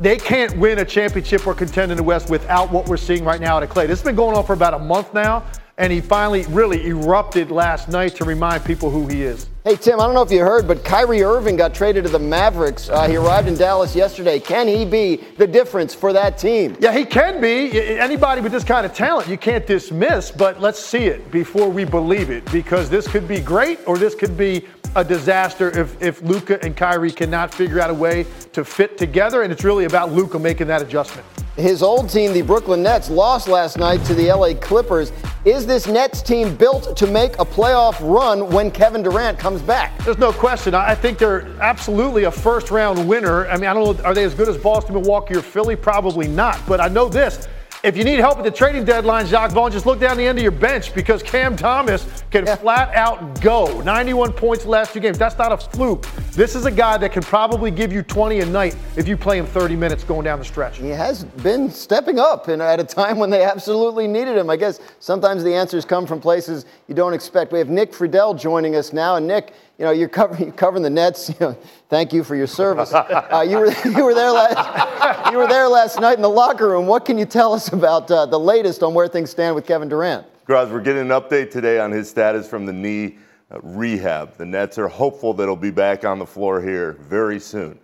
[0.00, 3.42] they can't win a championship or contend in the West without what we're seeing right
[3.42, 3.86] now out of Klay.
[3.86, 5.44] This has been going on for about a month now,
[5.76, 9.50] and he finally really erupted last night to remind people who he is.
[9.64, 12.18] Hey, Tim, I don't know if you heard, but Kyrie Irving got traded to the
[12.18, 12.88] Mavericks.
[12.88, 14.40] Uh, he arrived in Dallas yesterday.
[14.40, 16.76] Can he be the difference for that team?
[16.80, 17.70] Yeah, he can be.
[17.96, 21.84] Anybody with this kind of talent, you can't dismiss, but let's see it before we
[21.84, 26.20] believe it because this could be great or this could be a disaster if, if
[26.22, 29.42] Luka and Kyrie cannot figure out a way to fit together.
[29.42, 31.24] And it's really about Luka making that adjustment.
[31.56, 35.12] His old team, the Brooklyn Nets, lost last night to the LA Clippers.
[35.44, 39.98] Is this Nets team built to make a playoff run when Kevin Durant comes back?
[39.98, 40.74] There's no question.
[40.74, 43.46] I think they're absolutely a first round winner.
[43.48, 45.76] I mean, I don't know, are they as good as Boston, Milwaukee, or Philly?
[45.76, 46.58] Probably not.
[46.66, 47.48] But I know this.
[47.82, 50.38] If you need help with the trading deadline, Jacque Vaughn, just look down the end
[50.38, 53.80] of your bench because Cam Thomas can flat out go.
[53.80, 55.18] 91 points last two games.
[55.18, 56.06] That's not a fluke.
[56.30, 59.36] This is a guy that can probably give you 20 a night if you play
[59.36, 60.78] him 30 minutes going down the stretch.
[60.78, 64.48] He has been stepping up and at a time when they absolutely needed him.
[64.48, 67.50] I guess sometimes the answers come from places you don't expect.
[67.50, 69.16] We have Nick Friedell joining us now.
[69.16, 71.28] And Nick, you know, you're covering, you're covering the Nets.
[71.40, 72.92] You know, thank you for your service.
[72.92, 76.68] Uh, you, were, you, were there last, you were there last night in the locker
[76.68, 76.86] room.
[76.86, 79.88] What can you tell us about uh, the latest on where things stand with Kevin
[79.88, 80.24] Durant?
[80.44, 83.18] Graz, we're getting an update today on his status from the knee
[83.50, 84.36] uh, rehab.
[84.36, 87.78] The Nets are hopeful that he'll be back on the floor here very soon.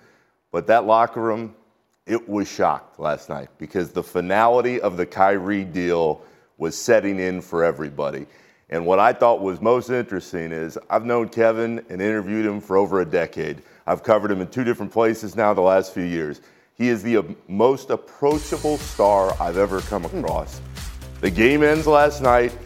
[0.53, 1.57] But that locker room,
[2.07, 6.23] it was shocked last night because the finality of the Kyrie deal
[6.59, 8.27] was setting in for everybody.
[8.71, 12.77] And what I thought was most interesting is I've known Kevin and interviewed him for
[12.77, 13.63] over a decade.
[13.87, 16.43] I've covered him in two different places now the last few years.
[16.75, 20.19] He is the most approachable star I've ever come hmm.
[20.19, 20.61] across.
[21.21, 22.57] The game ends last night.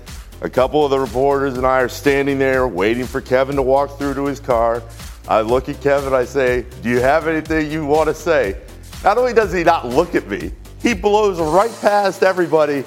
[0.42, 3.96] A couple of the reporters and I are standing there waiting for Kevin to walk
[3.96, 4.82] through to his car.
[5.28, 8.60] I look at Kevin, I say, Do you have anything you want to say?
[9.04, 12.82] Not only does he not look at me, he blows right past everybody.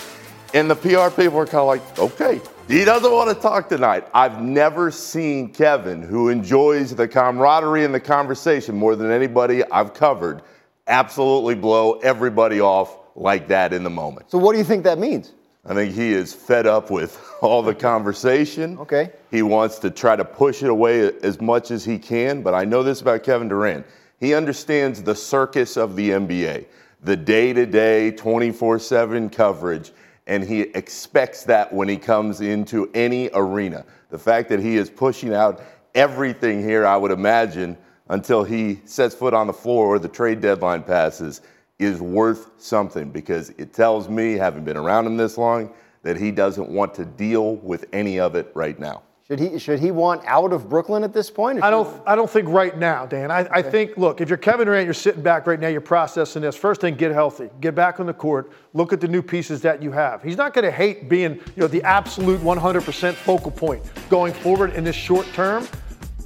[0.53, 4.07] And the PR people are kind of like, Okay, he doesn't want to talk tonight.
[4.13, 9.93] I've never seen Kevin, who enjoys the camaraderie and the conversation more than anybody I've
[9.93, 10.41] covered,
[10.87, 14.31] absolutely blow everybody off like that in the moment.
[14.31, 15.33] So, what do you think that means?
[15.67, 18.77] I think he is fed up with all the conversation.
[18.79, 19.11] Okay.
[19.31, 22.65] He wants to try to push it away as much as he can, but I
[22.65, 23.85] know this about Kevin Durant.
[24.19, 26.65] He understands the circus of the NBA,
[27.03, 29.91] the day to day, 24 7 coverage,
[30.27, 33.85] and he expects that when he comes into any arena.
[34.09, 35.61] The fact that he is pushing out
[35.93, 37.77] everything here, I would imagine,
[38.09, 41.41] until he sets foot on the floor or the trade deadline passes,
[41.79, 45.71] is worth something because it tells me, having been around him this long,
[46.03, 49.01] that he doesn't want to deal with any of it right now.
[49.27, 51.63] Should he should he want out of Brooklyn at this point?
[51.63, 51.99] I don't.
[52.05, 53.31] I don't think right now, Dan.
[53.31, 53.97] I, I think.
[53.97, 55.67] Look, if you're Kevin Durant, you're sitting back right now.
[55.67, 56.55] You're processing this.
[56.55, 57.49] First thing, get healthy.
[57.59, 58.51] Get back on the court.
[58.73, 60.21] Look at the new pieces that you have.
[60.21, 63.81] He's not going to hate being, you know, the absolute 100% focal point
[64.11, 65.67] going forward in this short term.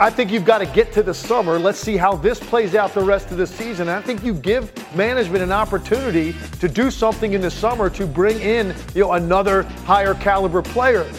[0.01, 1.57] I think you've got to get to the summer.
[1.57, 3.88] Let's see how this plays out the rest of the season.
[3.88, 8.05] And I think you give management an opportunity to do something in the summer to
[8.05, 11.09] bring in, you know, another higher caliber player.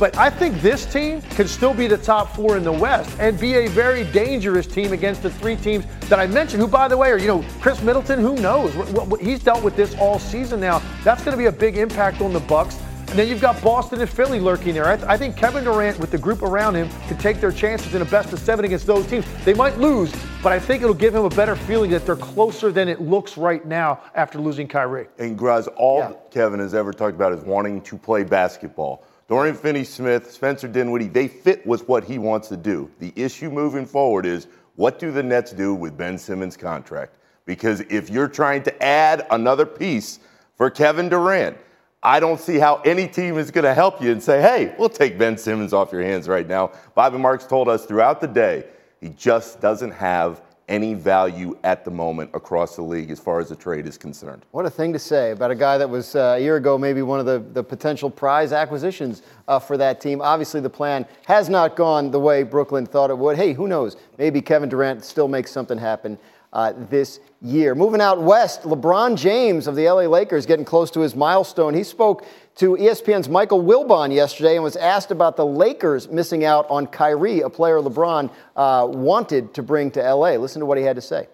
[0.00, 3.38] But I think this team can still be the top four in the West and
[3.38, 6.96] be a very dangerous team against the three teams that I mentioned, who, by the
[6.96, 8.72] way, are, you know, Khris Middleton, who knows?
[9.20, 10.80] He's dealt with this all season now.
[11.04, 12.80] That's going to be a big impact on the Bucks.
[13.10, 14.86] And then you've got Boston and Philly lurking there.
[14.86, 17.94] I, th- I, think Kevin Durant, with the group around him, can take their chances
[17.94, 19.26] in a best of seven against those teams.
[19.44, 22.72] They might lose, but I think it'll give him a better feeling that they're closer
[22.72, 25.08] than it looks right now after losing Kyrie.
[25.18, 26.12] And Graz, all yeah.
[26.30, 29.04] Kevin has ever talked about is wanting to play basketball.
[29.30, 32.90] Dorian Finney Smith, Spencer Dinwiddie, they fit with what he wants to do.
[32.98, 37.14] The issue moving forward is what do the Nets do with Ben Simmons' contract?
[37.46, 40.18] Because if you're trying to add another piece
[40.56, 41.56] for Kevin Durant,
[42.02, 44.88] I don't see how any team is going to help you and say, hey, we'll
[44.88, 46.72] take Ben Simmons off your hands right now.
[46.96, 48.64] Bobby Marks told us throughout the day
[49.00, 53.48] he just doesn't have any value at the moment across the league as far as
[53.48, 54.46] the trade is concerned.
[54.52, 57.02] What a thing to say about a guy that was uh, a year ago maybe
[57.02, 60.22] one of the, the potential prize acquisitions uh, for that team.
[60.22, 63.36] Obviously, the plan has not gone the way Brooklyn thought it would.
[63.36, 63.96] Hey, who knows?
[64.16, 66.16] Maybe Kevin Durant still makes something happen
[66.52, 67.74] uh, this year.
[67.74, 71.74] Moving out west, LeBron James of the LA Lakers getting close to his milestone.
[71.74, 72.26] He spoke
[72.60, 77.40] to ESPN's Michael Wilbon yesterday and was asked about the Lakers missing out on Kyrie,
[77.40, 80.32] a player LeBron uh, wanted to bring to LA.
[80.32, 81.26] Listen to what he had to say.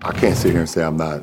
[0.00, 1.22] I can't sit here and say I'm not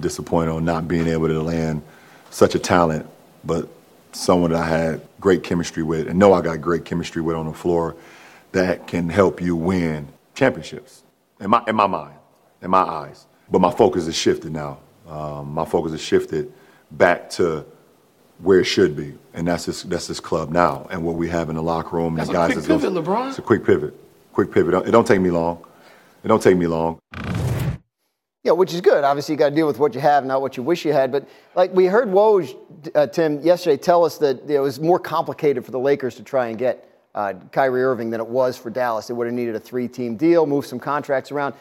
[0.00, 1.84] disappointed on not being able to land
[2.30, 3.06] such a talent,
[3.44, 3.68] but
[4.10, 7.46] someone that I had great chemistry with and know I got great chemistry with on
[7.46, 7.94] the floor
[8.50, 11.04] that can help you win championships
[11.38, 12.16] in my, in my mind,
[12.60, 13.24] in my eyes.
[13.48, 14.80] But my focus has shifted now.
[15.06, 16.52] Um, my focus has shifted
[16.90, 17.64] back to
[18.38, 21.48] where it should be, and that's this that's this club now, and what we have
[21.48, 22.16] in the locker room.
[22.16, 23.28] That's and guys a quick pivot, LeBron.
[23.30, 23.94] It's a quick pivot,
[24.32, 24.86] quick pivot.
[24.86, 25.64] It don't take me long.
[26.22, 26.98] It don't take me long.
[28.42, 29.02] Yeah, which is good.
[29.02, 31.10] Obviously, you got to deal with what you have, not what you wish you had.
[31.10, 32.56] But like we heard Woj,
[32.94, 36.14] uh, Tim, yesterday tell us that you know, it was more complicated for the Lakers
[36.14, 39.08] to try and get uh, Kyrie Irving than it was for Dallas.
[39.08, 41.54] They would have needed a three-team deal, move some contracts around.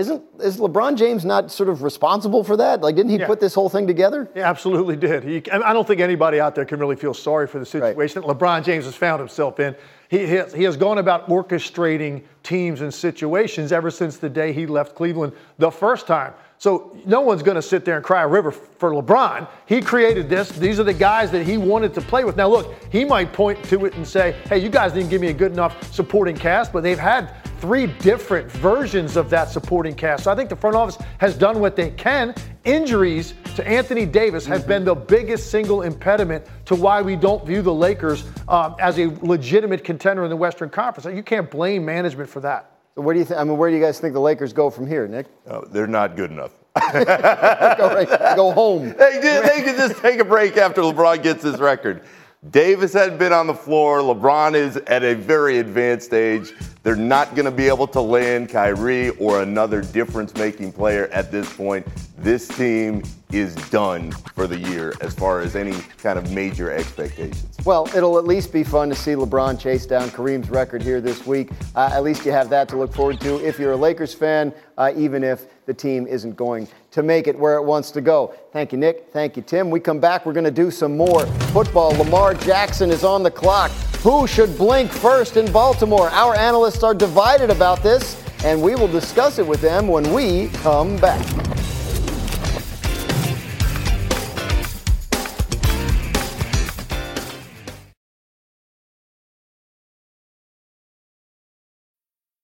[0.00, 2.80] Isn't is LeBron James not sort of responsible for that?
[2.80, 3.26] Like, didn't he yeah.
[3.26, 4.30] put this whole thing together?
[4.32, 5.22] He absolutely did.
[5.22, 8.28] He, I don't think anybody out there can really feel sorry for the situation right.
[8.28, 9.76] that LeBron James has found himself in.
[10.08, 14.54] He, he, has, he has gone about orchestrating teams and situations ever since the day
[14.54, 16.32] he left Cleveland the first time.
[16.60, 19.48] So no one's going to sit there and cry a river for LeBron.
[19.64, 20.50] He created this.
[20.50, 22.36] These are the guys that he wanted to play with.
[22.36, 25.28] Now, look, he might point to it and say, hey, you guys didn't give me
[25.28, 30.24] a good enough supporting cast, but they've had three different versions of that supporting cast.
[30.24, 32.34] So I think the front office has done what they can.
[32.64, 37.62] Injuries to Anthony Davis have been the biggest single impediment to why we don't view
[37.62, 41.06] the Lakers um, as a legitimate contender in the Western Conference.
[41.16, 42.79] You can't blame management for that.
[42.94, 43.40] So where do you think?
[43.40, 45.26] I mean, where do you guys think the Lakers go from here, Nick?
[45.46, 46.52] Uh, they're not good enough.
[46.92, 48.94] go, right, go home.
[48.98, 52.02] They, they can just take a break after LeBron gets his record.
[52.50, 53.98] Davis hadn't been on the floor.
[53.98, 56.52] LeBron is at a very advanced age.
[56.82, 61.30] They're not going to be able to land Kyrie or another difference making player at
[61.30, 61.86] this point.
[62.16, 63.02] This team
[63.32, 67.56] is done for the year as far as any kind of major expectations.
[67.66, 71.26] Well, it'll at least be fun to see LeBron chase down Kareem's record here this
[71.26, 71.50] week.
[71.74, 74.52] Uh, at least you have that to look forward to if you're a Lakers fan,
[74.78, 78.34] uh, even if the team isn't going to make it where it wants to go.
[78.52, 79.08] Thank you, Nick.
[79.12, 79.70] Thank you, Tim.
[79.70, 81.90] We come back, we're going to do some more football.
[81.90, 83.70] Lamar Jackson is on the clock.
[84.02, 86.08] Who should blink first in Baltimore?
[86.08, 90.48] Our analysts are divided about this, and we will discuss it with them when we
[90.62, 91.20] come back.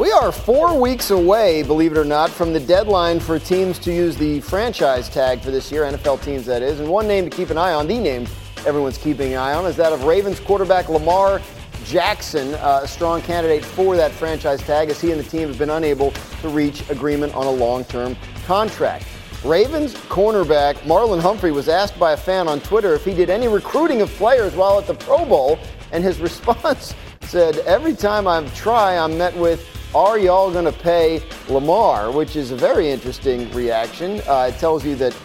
[0.00, 3.92] We are four weeks away, believe it or not, from the deadline for teams to
[3.92, 6.80] use the franchise tag for this year, NFL teams that is.
[6.80, 8.26] And one name to keep an eye on, the name
[8.64, 11.42] everyone's keeping an eye on, is that of Ravens quarterback Lamar
[11.84, 15.58] Jackson, uh, a strong candidate for that franchise tag, as he and the team have
[15.58, 19.04] been unable to reach agreement on a long term contract.
[19.44, 23.48] Ravens cornerback Marlon Humphrey was asked by a fan on Twitter if he did any
[23.48, 25.58] recruiting of players while at the Pro Bowl,
[25.92, 30.72] and his response said, Every time I try, I'm met with, Are y'all going to
[30.72, 32.12] pay Lamar?
[32.12, 34.20] Which is a very interesting reaction.
[34.28, 35.16] Uh, it tells you that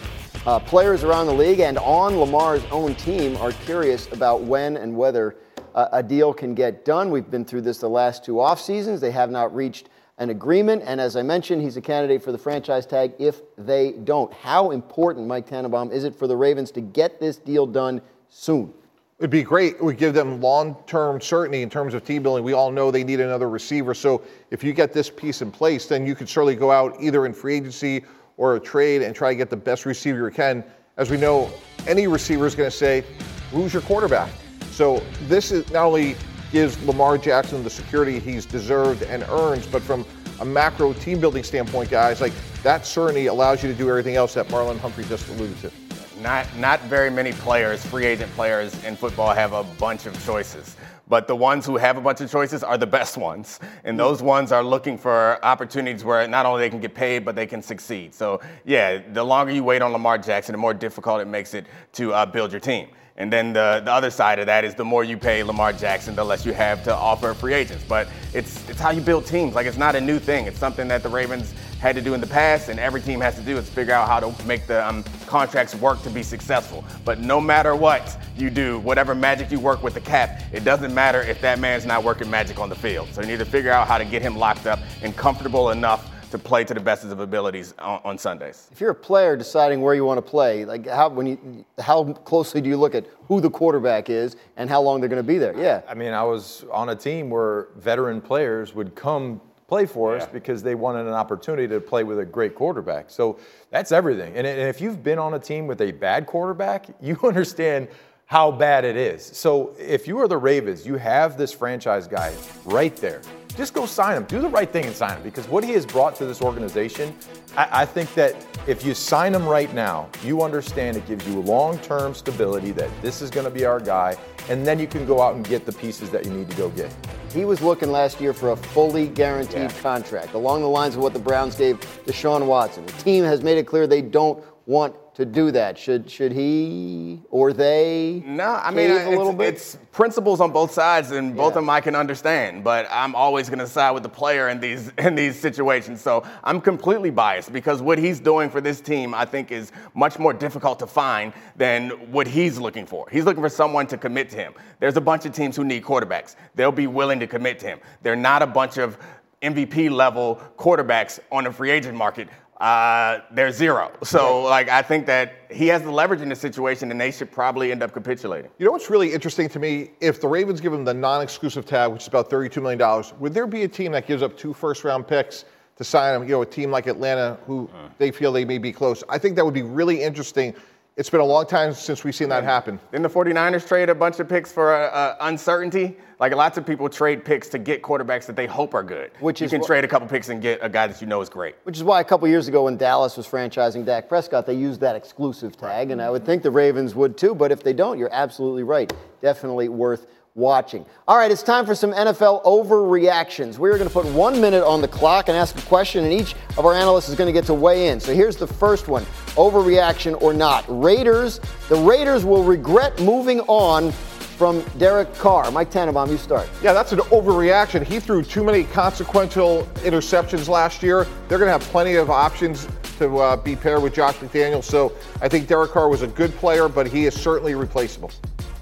[0.44, 4.96] uh, players around the league and on Lamar's own team are curious about when and
[4.96, 5.36] whether
[5.76, 7.12] uh, a deal can get done.
[7.12, 9.00] We've been through this the last two off seasons.
[9.00, 9.88] They have not reached
[10.18, 10.82] an agreement.
[10.84, 14.32] And as I mentioned, he's a candidate for the franchise tag if they don't.
[14.32, 18.74] How important, Mike Tannenbaum, is it for the Ravens to get this deal done soon?
[19.18, 19.76] It'd be great.
[19.76, 22.44] It would give them long term certainty in terms of team building.
[22.44, 23.94] We all know they need another receiver.
[23.94, 27.24] So if you get this piece in place, then you could certainly go out either
[27.24, 28.04] in free agency
[28.36, 30.62] or a trade and try to get the best receiver you can.
[30.98, 31.50] As we know,
[31.86, 33.04] any receiver is going to say,
[33.52, 34.30] Who's your quarterback?
[34.70, 36.16] So this is not only
[36.52, 40.04] gives Lamar Jackson the security he's deserved and earns, but from
[40.40, 44.34] a macro team building standpoint, guys, like that certainty allows you to do everything else
[44.34, 45.85] that Marlon Humphrey just alluded to.
[46.22, 50.76] Not not very many players, free agent players in football have a bunch of choices.
[51.08, 53.60] But the ones who have a bunch of choices are the best ones.
[53.84, 57.36] And those ones are looking for opportunities where not only they can get paid, but
[57.36, 58.12] they can succeed.
[58.12, 61.66] So, yeah, the longer you wait on Lamar Jackson, the more difficult it makes it
[61.92, 62.88] to uh, build your team.
[63.18, 66.14] And then the, the other side of that is the more you pay Lamar Jackson,
[66.14, 67.84] the less you have to offer free agents.
[67.88, 69.54] But it's it's how you build teams.
[69.54, 70.46] Like it's not a new thing.
[70.46, 71.54] It's something that the Ravens
[71.86, 74.08] had to do in the past, and every team has to do is figure out
[74.08, 76.84] how to make the um, contracts work to be successful.
[77.04, 80.94] But no matter what you do, whatever magic you work with the cap, it doesn't
[80.94, 83.08] matter if that man's not working magic on the field.
[83.12, 86.10] So you need to figure out how to get him locked up and comfortable enough
[86.30, 88.68] to play to the best of his abilities on, on, Sundays.
[88.72, 92.12] If you're a player deciding where you want to play, like how when you how
[92.12, 95.26] closely do you look at who the quarterback is and how long they're going to
[95.26, 95.56] be there?
[95.56, 95.82] Yeah.
[95.88, 100.22] I mean, I was on a team where veteran players would come play for yeah.
[100.22, 103.10] us because they wanted an opportunity to play with a great quarterback.
[103.10, 103.38] So
[103.70, 104.36] that's everything.
[104.36, 107.88] And, and if you've been on a team with a bad quarterback, you understand
[108.26, 109.24] how bad it is.
[109.24, 113.22] So if you are the Ravens, you have this franchise guy right there
[113.56, 114.24] just go sign him.
[114.24, 117.16] Do the right thing and sign him because what he has brought to this organization,
[117.56, 118.36] I, I think that
[118.66, 122.90] if you sign him right now, you understand it gives you long term stability that
[123.02, 124.16] this is going to be our guy,
[124.48, 126.68] and then you can go out and get the pieces that you need to go
[126.70, 126.94] get.
[127.32, 129.80] He was looking last year for a fully guaranteed yeah.
[129.80, 132.84] contract, along the lines of what the Browns gave Deshaun Watson.
[132.86, 135.78] The team has made it clear they don't want to do that?
[135.78, 138.22] Should should he or they?
[138.26, 141.48] No, I mean it's, it's, principles on both sides, and both yeah.
[141.48, 142.64] of them I can understand.
[142.64, 146.02] But I'm always going to side with the player in these in these situations.
[146.02, 150.18] So I'm completely biased because what he's doing for this team, I think, is much
[150.18, 153.08] more difficult to find than what he's looking for.
[153.10, 154.52] He's looking for someone to commit to him.
[154.80, 156.34] There's a bunch of teams who need quarterbacks.
[156.56, 157.80] They'll be willing to commit to him.
[158.02, 158.98] They're not a bunch of
[159.42, 162.28] MVP level quarterbacks on the free agent market
[162.60, 163.92] uh, they're zero.
[164.02, 167.30] So, like, I think that he has the leverage in this situation, and they should
[167.30, 168.50] probably end up capitulating.
[168.58, 169.90] You know what's really interesting to me?
[170.00, 173.46] If the Ravens give him the non-exclusive tag, which is about $32 million, would there
[173.46, 175.44] be a team that gives up two first-round picks
[175.76, 176.22] to sign him?
[176.22, 177.88] You know, a team like Atlanta, who uh.
[177.98, 179.04] they feel they may be close.
[179.08, 180.54] I think that would be really interesting
[180.96, 182.80] it's been a long time since we've seen that happen.
[182.90, 185.98] Didn't the 49ers trade a bunch of picks for uh, uh, uncertainty?
[186.18, 189.10] Like lots of people trade picks to get quarterbacks that they hope are good.
[189.20, 191.20] Which you can wh- trade a couple picks and get a guy that you know
[191.20, 191.56] is great.
[191.64, 194.80] Which is why a couple years ago when Dallas was franchising Dak Prescott, they used
[194.80, 195.90] that exclusive tag, right.
[195.90, 197.34] and I would think the Ravens would too.
[197.34, 198.90] But if they don't, you're absolutely right.
[199.20, 200.84] Definitely worth watching.
[201.08, 203.58] All right, it's time for some NFL overreactions.
[203.58, 206.34] We're going to put one minute on the clock and ask a question, and each
[206.58, 207.98] of our analysts is going to get to weigh in.
[207.98, 209.04] So here's the first one
[209.36, 210.64] overreaction or not.
[210.68, 213.90] Raiders, the Raiders will regret moving on
[214.36, 215.50] from Derek Carr.
[215.50, 216.46] Mike Tannenbaum, you start.
[216.62, 217.82] Yeah, that's an overreaction.
[217.82, 221.06] He threw too many consequential interceptions last year.
[221.28, 222.68] They're going to have plenty of options
[222.98, 224.64] to uh, be paired with Josh McDaniels.
[224.64, 228.10] So I think Derek Carr was a good player, but he is certainly replaceable.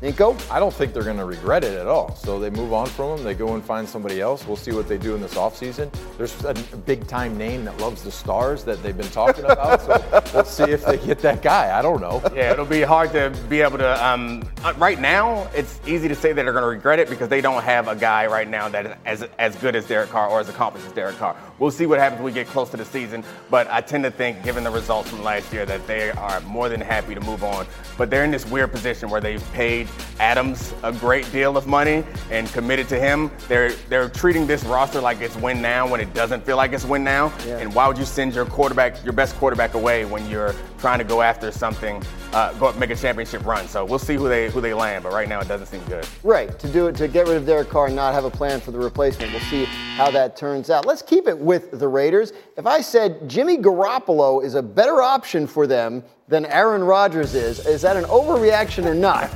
[0.04, 0.36] Nico?
[0.50, 2.14] I don't think they're going to regret it at all.
[2.14, 3.24] So they move on from him.
[3.24, 4.46] They go and find somebody else.
[4.46, 5.90] We'll see what they do in this offseason.
[6.18, 6.52] There's a
[6.84, 9.80] big time name that loves the stars that they've been talking about.
[9.80, 11.76] so we'll see if they get that guy.
[11.76, 12.22] I don't know.
[12.34, 14.06] Yeah, it'll be hard to be able to.
[14.06, 17.30] Um, uh, right now, it's easy to say that they're going to regret it because
[17.30, 20.28] they don't have a guy right now that is as, as good as Derek Carr
[20.28, 21.34] or as accomplished as Derek Carr.
[21.58, 23.24] We'll see what happens when we get close to the season.
[23.48, 26.68] But I tend to think, given the results from last year, that they are more
[26.68, 27.66] than happy to move on.
[27.96, 29.88] But they're in this weird position where they've paid
[30.20, 33.30] Adams a great deal of money and committed to him.
[33.48, 36.84] They're they're treating this roster like it's win now when it doesn't feel like it's
[36.84, 37.32] win now.
[37.46, 37.58] Yeah.
[37.58, 41.04] And why would you send your quarterback, your best quarterback, away when you're trying to
[41.04, 43.66] go after something, uh, go make a championship run?
[43.66, 45.02] So we'll see who they who they land.
[45.04, 46.06] But right now, it doesn't seem good.
[46.22, 48.60] Right, to do it, to get rid of Derek Carr and not have a plan
[48.60, 49.32] for the replacement.
[49.32, 49.64] We'll see
[49.96, 50.86] how that turns out.
[50.86, 52.32] Let's keep it with the Raiders.
[52.56, 57.66] If I said Jimmy Garoppolo is a better option for them than Aaron Rodgers is,
[57.66, 59.30] is that an overreaction or not?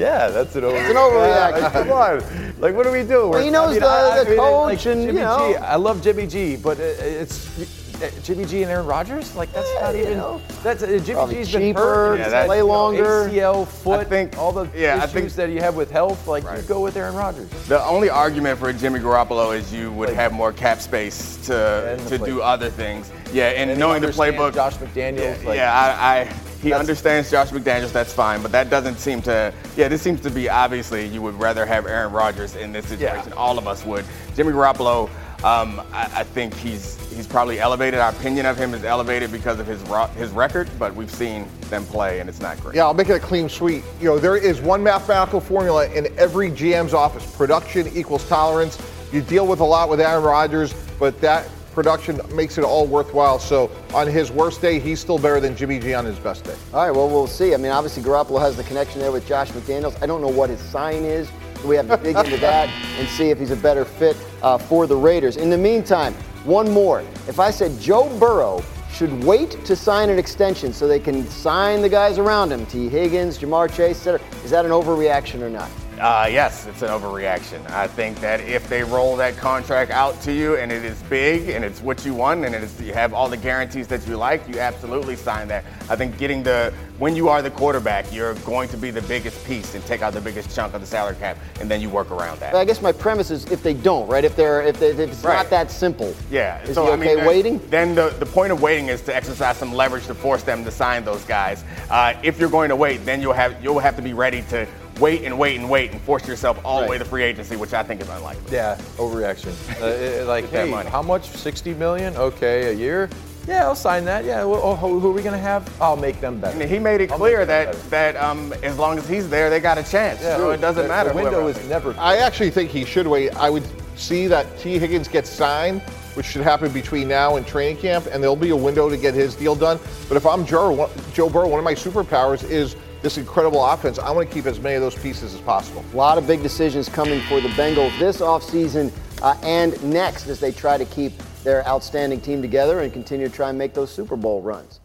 [0.00, 0.76] Yeah, that's an over.
[0.78, 1.72] It's an overreaction.
[1.72, 3.28] come on, like what are we doing?
[3.30, 5.52] Well, he We're- knows the- the coach and, you Jimmy know.
[5.52, 5.56] G.
[5.58, 9.36] I love Jimmy G, but it's uh, Jimmy G and Aaron Rodgers.
[9.36, 10.16] Like that's not you even.
[10.16, 10.40] know.
[10.62, 12.14] That's uh, Jimmy Probably G's been hurt.
[12.16, 13.28] Yeah, He's that's- got, play you know, longer.
[13.28, 16.26] ACL, foot, I think- all the yeah, I issues think- that you have with health.
[16.26, 17.50] Like you go with Aaron Rodgers.
[17.68, 22.00] The only argument for Jimmy Garoppolo is you would have more cap space to And
[22.08, 23.10] the to do other things.
[23.34, 24.54] Yeah, and, And knowing the playbook.
[24.54, 25.42] Josh McDaniels.
[25.42, 26.32] Yeah, like, yeah, I, I
[26.62, 27.92] he understands Josh McDaniels.
[27.92, 29.52] That's fine, but that doesn't seem to.
[29.76, 33.32] Yeah, this seems to be obviously you would rather have Aaron Rodgers in this situation.
[33.32, 34.04] All of us would.
[34.36, 35.08] Jimmy Garoppolo.
[35.42, 37.98] Um, I, I think he's he's probably elevated.
[37.98, 41.48] Our opinion of him is elevated because of his ro- his record, but we've seen
[41.70, 42.74] them play and it's not great.
[42.74, 43.82] Yeah, I'll make it a clean sweep.
[44.00, 47.24] You know, there is one mathematical formula in every GM's office.
[47.36, 48.78] Production equals tolerance.
[49.12, 51.48] You deal with a lot with Aaron Rodgers, but that
[51.80, 53.38] production makes it all worthwhile.
[53.38, 56.54] So on his worst day, he's still better than Jimmy G on his best day.
[56.74, 57.54] All right, well, we'll see.
[57.54, 59.96] I mean, obviously, Garoppolo has the connection there with Josh McDaniels.
[60.02, 61.30] I don't know what his sign is.
[61.64, 62.68] We have to dig into that
[62.98, 65.38] and see if he's a better fit uh, for the Raiders.
[65.38, 66.12] In the meantime,
[66.44, 67.00] one more.
[67.26, 68.62] If I said Joe Burrow
[68.92, 72.90] should wait to sign an extension so they can sign the guys around him, Tee
[72.90, 75.70] Higgins, Ja'Marr Chase, et cetera, is that an overreaction or not?
[76.00, 77.68] Uh, yes, it's an overreaction.
[77.70, 81.50] I think that if they roll that contract out to you and it is big
[81.50, 84.16] and it's what you want and it is, you have all the guarantees that you
[84.16, 85.62] like, you absolutely sign that.
[85.90, 89.44] I think getting the when you are the quarterback, you're going to be the biggest
[89.46, 92.10] piece and take out the biggest chunk of the salary cap, and then you work
[92.10, 92.54] around that.
[92.54, 94.22] I guess my premise is if they don't, right?
[94.24, 95.34] If they're if, they, if it's Right.
[95.34, 96.14] not that simple.
[96.30, 96.62] Yeah.
[96.62, 97.58] Is so, he I mean, okay waiting?
[97.70, 100.70] Then the, the point of waiting is to exercise some leverage to force them to
[100.70, 101.64] sign those guys.
[101.90, 104.66] Uh, if you're going to wait, then you'll have you'll have to be ready to
[105.00, 107.72] wait and wait and wait and force yourself all the way to free agency, which
[107.72, 108.52] I think is unlikely.
[108.52, 109.54] Yeah, overreaction.
[109.80, 110.90] Uh, it- like, that hey, money.
[110.90, 111.28] how much?
[111.30, 112.14] 60 million?
[112.16, 113.08] Okay, a year?
[113.48, 114.24] Yeah, I'll sign that.
[114.26, 115.66] Yeah, well, oh, who who are we going to have?
[115.80, 116.60] I'll make them better.
[116.60, 119.58] And he made it I'll clear that that um, as long as he's there, they
[119.58, 120.20] got a chance.
[120.20, 121.08] Yeah, so it doesn't the- matter.
[121.08, 121.94] The window is never.
[121.98, 123.34] I actually think he should wait.
[123.36, 123.64] I would
[123.98, 125.80] see that Tee Higgins gets signed,
[126.14, 129.14] which should happen between now and training camp, and there'll be a window to get
[129.14, 129.80] his deal done.
[130.08, 133.98] But if I'm Joe, one- Joe Burrow, one of my superpowers is this incredible offense.
[133.98, 135.84] I want to keep as many of those pieces as possible.
[135.92, 138.92] A lot of big decisions coming for the Bengals this offseason
[139.22, 143.34] uh, and next as they try to keep their outstanding team together and continue to
[143.34, 144.80] try and make those Super Bowl runs.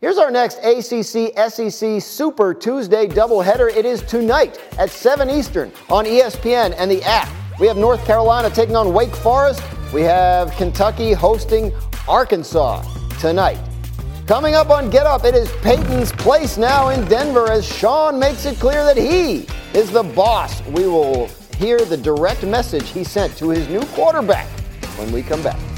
[0.00, 3.74] Here's our next ACC SEC Super Tuesday doubleheader.
[3.74, 7.28] It is tonight at 7 Eastern on ESPN and the app.
[7.60, 9.62] We have North Carolina taking on Wake Forest.
[9.92, 11.72] We have Kentucky hosting
[12.08, 12.82] Arkansas
[13.20, 13.60] tonight.
[14.32, 18.46] Coming up on Get Up, it is Payton's place now in Denver as Sean makes
[18.46, 19.46] it clear that he
[19.78, 20.62] is the boss.
[20.68, 21.26] We will
[21.58, 24.48] hear the direct message he sent to his new quarterback
[24.96, 25.71] when we come back.